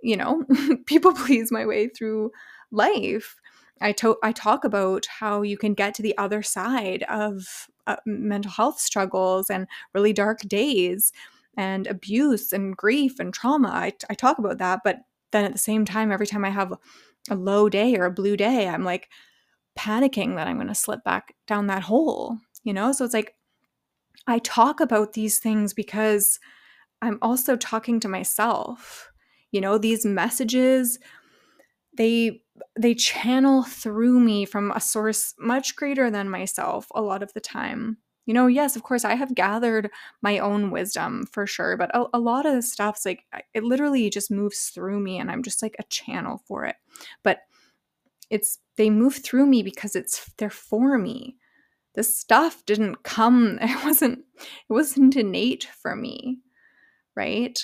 you 0.02 0.16
know, 0.16 0.44
people 0.86 1.12
please 1.26 1.50
my 1.52 1.66
way 1.66 1.88
through 1.88 2.30
life. 2.70 3.36
I, 3.80 3.92
to- 3.92 4.18
I 4.22 4.32
talk 4.32 4.64
about 4.64 5.06
how 5.06 5.42
you 5.42 5.58
can 5.58 5.74
get 5.74 5.94
to 5.94 6.02
the 6.02 6.16
other 6.16 6.42
side 6.42 7.04
of 7.08 7.68
uh, 7.86 7.96
mental 8.06 8.50
health 8.50 8.80
struggles 8.80 9.50
and 9.50 9.66
really 9.94 10.12
dark 10.12 10.40
days 10.40 11.12
and 11.56 11.86
abuse 11.86 12.52
and 12.52 12.76
grief 12.76 13.18
and 13.18 13.32
trauma. 13.32 13.68
I, 13.68 13.92
I 14.10 14.14
talk 14.14 14.38
about 14.38 14.58
that, 14.58 14.80
but 14.84 15.00
then 15.32 15.44
at 15.44 15.52
the 15.52 15.58
same 15.58 15.84
time, 15.84 16.10
every 16.10 16.26
time 16.26 16.44
I 16.44 16.50
have 16.50 16.72
a 17.30 17.34
low 17.34 17.68
day 17.68 17.96
or 17.96 18.04
a 18.04 18.10
blue 18.10 18.36
day, 18.36 18.68
I'm 18.68 18.84
like 18.84 19.08
panicking 19.78 20.36
that 20.36 20.48
I'm 20.48 20.56
going 20.56 20.68
to 20.68 20.74
slip 20.74 21.04
back 21.04 21.34
down 21.46 21.66
that 21.66 21.82
hole, 21.82 22.38
you 22.64 22.72
know? 22.72 22.92
So 22.92 23.04
it's 23.04 23.14
like 23.14 23.34
I 24.26 24.38
talk 24.38 24.80
about 24.80 25.12
these 25.12 25.38
things 25.38 25.74
because 25.74 26.38
I'm 27.02 27.18
also 27.20 27.56
talking 27.56 28.00
to 28.00 28.08
myself 28.08 29.10
you 29.52 29.60
know 29.60 29.78
these 29.78 30.04
messages 30.04 30.98
they 31.96 32.42
they 32.78 32.94
channel 32.94 33.62
through 33.62 34.20
me 34.20 34.44
from 34.44 34.70
a 34.72 34.80
source 34.80 35.34
much 35.38 35.76
greater 35.76 36.10
than 36.10 36.28
myself 36.30 36.86
a 36.94 37.02
lot 37.02 37.22
of 37.22 37.32
the 37.34 37.40
time. 37.40 37.98
You 38.26 38.34
know 38.34 38.48
yes 38.48 38.74
of 38.74 38.82
course 38.82 39.04
i 39.04 39.14
have 39.14 39.36
gathered 39.36 39.88
my 40.20 40.40
own 40.40 40.72
wisdom 40.72 41.26
for 41.30 41.46
sure 41.46 41.76
but 41.76 41.94
a, 41.94 42.06
a 42.14 42.18
lot 42.18 42.44
of 42.44 42.54
the 42.54 42.62
stuff's 42.62 43.04
like 43.06 43.22
it 43.54 43.62
literally 43.62 44.10
just 44.10 44.32
moves 44.32 44.70
through 44.70 44.98
me 44.98 45.18
and 45.18 45.30
i'm 45.30 45.44
just 45.44 45.62
like 45.62 45.76
a 45.78 45.84
channel 45.84 46.42
for 46.48 46.64
it. 46.64 46.74
But 47.22 47.38
it's 48.30 48.58
they 48.76 48.90
move 48.90 49.16
through 49.16 49.46
me 49.46 49.62
because 49.62 49.94
it's 49.96 50.30
they're 50.38 50.50
for 50.50 50.98
me. 50.98 51.36
This 51.94 52.16
stuff 52.18 52.64
didn't 52.66 53.02
come 53.04 53.58
it 53.62 53.84
wasn't 53.84 54.20
it 54.36 54.72
wasn't 54.72 55.16
innate 55.16 55.68
for 55.80 55.94
me 55.96 56.40
right 57.14 57.58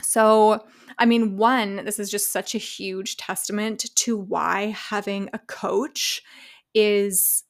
so, 0.00 0.64
I 0.98 1.06
mean, 1.06 1.36
one, 1.36 1.84
this 1.84 1.98
is 1.98 2.10
just 2.10 2.32
such 2.32 2.54
a 2.54 2.58
huge 2.58 3.16
testament 3.16 3.86
to 3.96 4.16
why 4.16 4.66
having 4.76 5.28
a 5.32 5.38
coach 5.38 6.22
is 6.74 7.44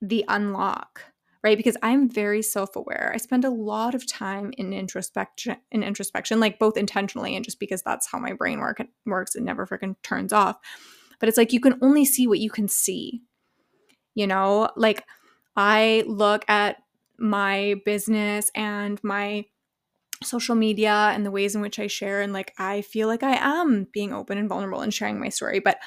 the 0.00 0.24
unlock, 0.28 1.02
right? 1.42 1.56
Because 1.56 1.76
I'm 1.82 2.08
very 2.08 2.42
self-aware. 2.42 3.10
I 3.14 3.16
spend 3.18 3.44
a 3.44 3.50
lot 3.50 3.94
of 3.94 4.06
time 4.06 4.52
in 4.58 4.72
introspection 4.72 5.56
in 5.70 5.82
introspection, 5.82 6.40
like 6.40 6.58
both 6.58 6.76
intentionally 6.76 7.34
and 7.34 7.44
just 7.44 7.58
because 7.58 7.82
that's 7.82 8.10
how 8.10 8.18
my 8.18 8.32
brain 8.32 8.60
work 8.60 8.82
works, 9.06 9.34
it 9.34 9.42
never 9.42 9.66
freaking 9.66 9.96
turns 10.02 10.32
off. 10.32 10.58
But 11.20 11.28
it's 11.28 11.38
like 11.38 11.52
you 11.52 11.60
can 11.60 11.78
only 11.82 12.04
see 12.04 12.26
what 12.26 12.38
you 12.38 12.50
can 12.50 12.68
see. 12.68 13.22
You 14.14 14.26
know, 14.26 14.70
like 14.76 15.04
I 15.56 16.04
look 16.06 16.44
at 16.48 16.76
my 17.18 17.76
business 17.84 18.50
and 18.54 19.02
my 19.02 19.44
social 20.22 20.54
media 20.54 21.10
and 21.14 21.24
the 21.24 21.30
ways 21.30 21.54
in 21.54 21.60
which 21.60 21.78
I 21.78 21.86
share. 21.86 22.20
And 22.20 22.32
like, 22.32 22.54
I 22.58 22.82
feel 22.82 23.08
like 23.08 23.22
I 23.22 23.36
am 23.36 23.86
being 23.92 24.12
open 24.12 24.38
and 24.38 24.48
vulnerable 24.48 24.80
and 24.80 24.92
sharing 24.92 25.20
my 25.20 25.28
story. 25.28 25.60
But 25.60 25.78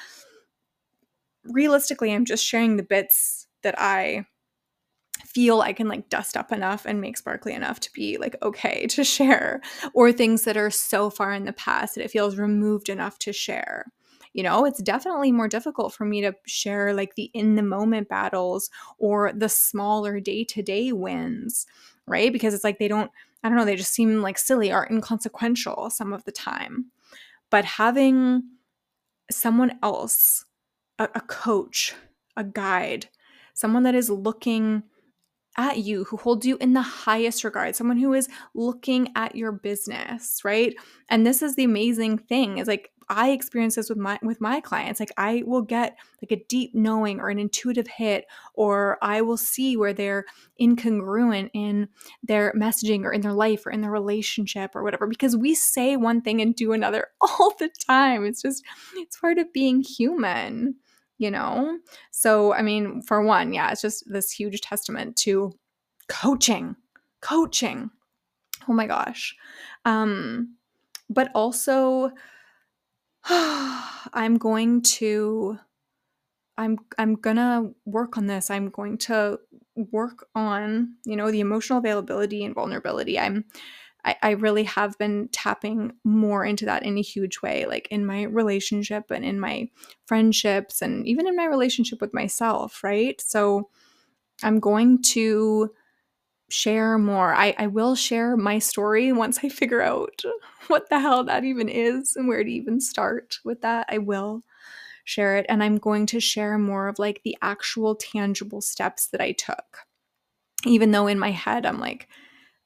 realistically, 1.44 2.12
I'm 2.12 2.24
just 2.24 2.44
sharing 2.44 2.76
the 2.76 2.82
bits 2.82 3.46
that 3.62 3.74
I 3.78 4.26
feel 5.24 5.60
I 5.60 5.72
can 5.72 5.88
like 5.88 6.08
dust 6.08 6.36
up 6.36 6.52
enough 6.52 6.84
and 6.84 7.00
make 7.00 7.16
sparkly 7.16 7.54
enough 7.54 7.80
to 7.80 7.92
be 7.92 8.18
like 8.18 8.36
okay 8.42 8.86
to 8.88 9.04
share, 9.04 9.60
or 9.94 10.12
things 10.12 10.44
that 10.44 10.56
are 10.56 10.70
so 10.70 11.10
far 11.10 11.32
in 11.32 11.44
the 11.44 11.52
past 11.52 11.94
that 11.94 12.04
it 12.04 12.10
feels 12.10 12.36
removed 12.36 12.88
enough 12.88 13.18
to 13.20 13.32
share. 13.32 13.86
You 14.34 14.42
know, 14.42 14.64
it's 14.64 14.82
definitely 14.82 15.30
more 15.30 15.48
difficult 15.48 15.92
for 15.92 16.06
me 16.06 16.22
to 16.22 16.34
share 16.46 16.94
like 16.94 17.16
the 17.16 17.30
in 17.34 17.54
the 17.54 17.62
moment 17.62 18.08
battles 18.08 18.70
or 18.98 19.30
the 19.34 19.48
smaller 19.48 20.20
day 20.20 20.44
to 20.44 20.62
day 20.62 20.92
wins, 20.92 21.66
right? 22.06 22.32
Because 22.32 22.54
it's 22.54 22.64
like 22.64 22.78
they 22.78 22.88
don't 22.88 23.10
I 23.42 23.48
don't 23.48 23.58
know, 23.58 23.64
they 23.64 23.76
just 23.76 23.92
seem 23.92 24.22
like 24.22 24.38
silly 24.38 24.72
or 24.72 24.86
inconsequential 24.90 25.90
some 25.90 26.12
of 26.12 26.24
the 26.24 26.32
time. 26.32 26.86
But 27.50 27.64
having 27.64 28.42
someone 29.30 29.78
else, 29.82 30.44
a, 30.98 31.08
a 31.14 31.20
coach, 31.20 31.94
a 32.36 32.44
guide, 32.44 33.08
someone 33.54 33.82
that 33.82 33.94
is 33.94 34.10
looking 34.10 34.84
at 35.58 35.78
you, 35.78 36.04
who 36.04 36.16
holds 36.16 36.46
you 36.46 36.56
in 36.60 36.72
the 36.72 36.82
highest 36.82 37.44
regard, 37.44 37.76
someone 37.76 37.98
who 37.98 38.14
is 38.14 38.28
looking 38.54 39.08
at 39.16 39.36
your 39.36 39.52
business, 39.52 40.40
right? 40.44 40.74
And 41.10 41.26
this 41.26 41.42
is 41.42 41.56
the 41.56 41.64
amazing 41.64 42.18
thing 42.18 42.58
is 42.58 42.68
like 42.68 42.90
I 43.12 43.30
experience 43.30 43.74
this 43.74 43.90
with 43.90 43.98
my 43.98 44.18
with 44.22 44.40
my 44.40 44.60
clients. 44.60 44.98
Like 44.98 45.12
I 45.18 45.42
will 45.46 45.60
get 45.60 45.98
like 46.22 46.32
a 46.32 46.42
deep 46.48 46.74
knowing 46.74 47.20
or 47.20 47.28
an 47.28 47.38
intuitive 47.38 47.86
hit, 47.86 48.24
or 48.54 48.96
I 49.02 49.20
will 49.20 49.36
see 49.36 49.76
where 49.76 49.92
they're 49.92 50.24
incongruent 50.58 51.50
in 51.52 51.88
their 52.22 52.54
messaging 52.54 53.04
or 53.04 53.12
in 53.12 53.20
their 53.20 53.34
life 53.34 53.66
or 53.66 53.70
in 53.70 53.82
their 53.82 53.90
relationship 53.90 54.74
or 54.74 54.82
whatever. 54.82 55.06
Because 55.06 55.36
we 55.36 55.54
say 55.54 55.96
one 55.96 56.22
thing 56.22 56.40
and 56.40 56.56
do 56.56 56.72
another 56.72 57.08
all 57.20 57.54
the 57.58 57.68
time. 57.86 58.24
It's 58.24 58.40
just 58.40 58.64
it's 58.94 59.18
part 59.18 59.38
of 59.38 59.52
being 59.52 59.82
human, 59.82 60.76
you 61.18 61.30
know? 61.30 61.78
So 62.10 62.54
I 62.54 62.62
mean, 62.62 63.02
for 63.02 63.22
one, 63.22 63.52
yeah, 63.52 63.70
it's 63.70 63.82
just 63.82 64.04
this 64.10 64.30
huge 64.30 64.62
testament 64.62 65.16
to 65.16 65.52
coaching. 66.08 66.76
Coaching. 67.20 67.90
Oh 68.68 68.72
my 68.72 68.86
gosh. 68.86 69.36
Um, 69.84 70.56
but 71.10 71.30
also 71.34 72.10
I'm 73.24 74.38
going 74.38 74.82
to 74.82 75.58
I'm 76.58 76.78
I'm 76.98 77.14
going 77.14 77.36
to 77.36 77.74
work 77.84 78.16
on 78.18 78.26
this. 78.26 78.50
I'm 78.50 78.68
going 78.68 78.98
to 78.98 79.40
work 79.74 80.26
on, 80.34 80.96
you 81.04 81.16
know, 81.16 81.30
the 81.30 81.40
emotional 81.40 81.78
availability 81.78 82.44
and 82.44 82.54
vulnerability. 82.54 83.18
I'm 83.18 83.44
I, 84.04 84.16
I 84.22 84.30
really 84.30 84.64
have 84.64 84.98
been 84.98 85.28
tapping 85.30 85.92
more 86.04 86.44
into 86.44 86.64
that 86.66 86.82
in 86.82 86.98
a 86.98 87.02
huge 87.02 87.40
way, 87.40 87.66
like 87.66 87.86
in 87.90 88.04
my 88.04 88.24
relationship 88.24 89.10
and 89.10 89.24
in 89.24 89.38
my 89.38 89.68
friendships 90.06 90.82
and 90.82 91.06
even 91.06 91.28
in 91.28 91.36
my 91.36 91.46
relationship 91.46 92.00
with 92.00 92.12
myself, 92.12 92.82
right? 92.82 93.20
So 93.20 93.68
I'm 94.42 94.58
going 94.58 95.02
to 95.02 95.70
share 96.52 96.98
more. 96.98 97.34
I, 97.34 97.54
I 97.58 97.66
will 97.66 97.94
share 97.94 98.36
my 98.36 98.58
story 98.58 99.12
once 99.12 99.40
I 99.42 99.48
figure 99.48 99.80
out 99.80 100.22
what 100.68 100.88
the 100.90 101.00
hell 101.00 101.24
that 101.24 101.44
even 101.44 101.68
is 101.68 102.14
and 102.16 102.28
where 102.28 102.44
to 102.44 102.50
even 102.50 102.80
start 102.80 103.38
with 103.44 103.62
that. 103.62 103.86
I 103.88 103.98
will 103.98 104.42
share 105.04 105.36
it. 105.36 105.46
And 105.48 105.62
I'm 105.62 105.78
going 105.78 106.06
to 106.06 106.20
share 106.20 106.58
more 106.58 106.88
of 106.88 106.98
like 106.98 107.22
the 107.24 107.36
actual 107.42 107.96
tangible 107.96 108.60
steps 108.60 109.08
that 109.08 109.20
I 109.20 109.32
took. 109.32 109.78
Even 110.64 110.92
though 110.92 111.06
in 111.06 111.18
my 111.18 111.30
head, 111.30 111.66
I'm 111.66 111.80
like, 111.80 112.08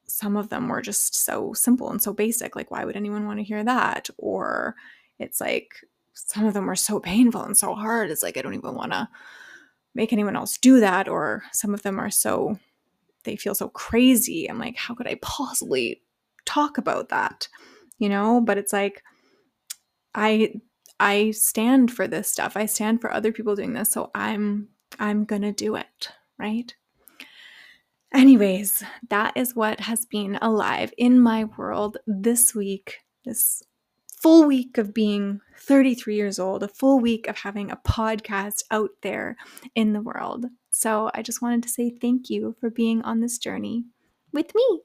some 0.07 0.37
of 0.37 0.51
them 0.51 0.69
were 0.69 0.83
just 0.83 1.25
so 1.25 1.53
simple 1.55 1.91
and 1.91 2.03
so 2.03 2.13
basic. 2.13 2.55
Like, 2.55 2.71
why 2.71 2.85
would 2.85 2.97
anyone 2.97 3.27
want 3.27 3.39
to 3.39 3.45
hear 3.45 3.65
that? 3.65 4.11
Or 4.19 4.75
it's 5.19 5.41
like, 5.41 5.75
some 6.13 6.45
of 6.45 6.55
them 6.55 6.67
were 6.67 6.77
so 6.77 7.01
painful 7.01 7.43
and 7.43 7.57
so 7.57 7.75
hard. 7.75 8.11
It's 8.11 8.23
like, 8.23 8.37
I 8.37 8.43
don't 8.43 8.55
even 8.55 8.75
want 8.75 8.93
to 8.93 9.09
make 9.95 10.13
anyone 10.13 10.37
else 10.37 10.59
do 10.59 10.81
that. 10.81 11.09
Or 11.09 11.45
some 11.53 11.73
of 11.73 11.83
them 11.83 11.99
are 11.99 12.11
so 12.11 12.59
they 13.27 13.37
feel 13.37 13.55
so 13.55 13.69
crazy. 13.69 14.49
I'm 14.49 14.59
like, 14.59 14.77
how 14.77 14.95
could 14.95 15.07
I 15.07 15.19
possibly 15.21 16.01
talk 16.47 16.79
about 16.79 17.11
that? 17.11 17.49
You 17.99 18.09
know, 18.09 18.41
but 18.41 18.57
it's 18.57 18.73
like 18.73 19.03
I 20.15 20.55
I 20.99 21.33
stand 21.33 21.93
for 21.93 22.09
this 22.09 22.29
stuff. 22.29 22.57
I 22.57 22.67
stand 22.67 23.01
for 23.01 23.13
other 23.13 23.33
people 23.33 23.55
doing 23.55 23.75
this, 23.75 23.91
so 23.91 24.11
I'm 24.15 24.69
I'm 24.99 25.27
to 25.27 25.53
do 25.53 25.77
it, 25.77 26.11
right? 26.39 26.75
Anyways, 28.15 28.83
that 29.11 29.37
is 29.37 29.55
what 29.55 29.81
has 29.81 30.07
been 30.07 30.37
alive 30.41 30.93
in 30.97 31.21
my 31.21 31.45
world 31.45 31.99
this 32.07 32.55
week. 32.55 33.01
This 33.25 33.63
full 34.23 34.47
week 34.47 34.79
of 34.79 34.95
being 34.95 35.41
33 35.59 36.17
years 36.17 36.39
old, 36.39 36.63
a 36.63 36.69
full 36.69 36.99
week 36.99 37.29
of 37.29 37.39
having 37.39 37.71
a 37.71 37.77
podcast 37.77 38.63
out 38.71 38.91
there 39.03 39.37
in 39.75 39.93
the 39.93 40.01
world. 40.01 40.47
So 40.79 41.11
I 41.15 41.23
just 41.23 41.41
wanted 41.41 41.63
to 41.63 41.71
say 41.71 41.89
thank 41.89 42.29
you 42.29 42.55
for 42.61 42.69
being 42.69 43.01
on 43.01 43.21
this 43.21 43.39
journey 43.39 43.85
with 44.31 44.55
me. 44.55 44.81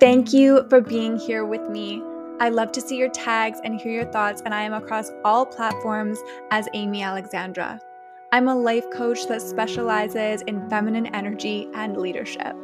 Thank 0.00 0.32
you 0.32 0.66
for 0.68 0.80
being 0.80 1.16
here 1.16 1.44
with 1.44 1.62
me. 1.70 2.02
I 2.40 2.48
love 2.48 2.72
to 2.72 2.80
see 2.80 2.96
your 2.96 3.10
tags 3.10 3.60
and 3.62 3.80
hear 3.80 3.92
your 3.92 4.10
thoughts, 4.10 4.42
and 4.44 4.52
I 4.52 4.62
am 4.62 4.72
across 4.72 5.12
all 5.24 5.46
platforms 5.46 6.18
as 6.50 6.68
Amy 6.74 7.04
Alexandra. 7.04 7.80
I'm 8.32 8.48
a 8.48 8.56
life 8.56 8.84
coach 8.92 9.28
that 9.28 9.40
specializes 9.40 10.42
in 10.42 10.68
feminine 10.68 11.06
energy 11.14 11.68
and 11.72 11.96
leadership. 11.96 12.56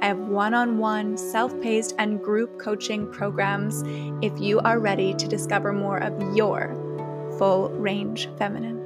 I 0.00 0.06
have 0.06 0.18
one 0.18 0.54
on 0.54 0.78
one, 0.78 1.16
self 1.16 1.58
paced, 1.60 1.94
and 1.98 2.22
group 2.22 2.58
coaching 2.58 3.10
programs 3.10 3.82
if 4.22 4.38
you 4.40 4.60
are 4.60 4.78
ready 4.78 5.12
to 5.14 5.26
discover 5.26 5.72
more 5.72 5.98
of 5.98 6.36
your 6.36 6.74
full 7.38 7.70
range 7.70 8.28
feminine. 8.38 8.77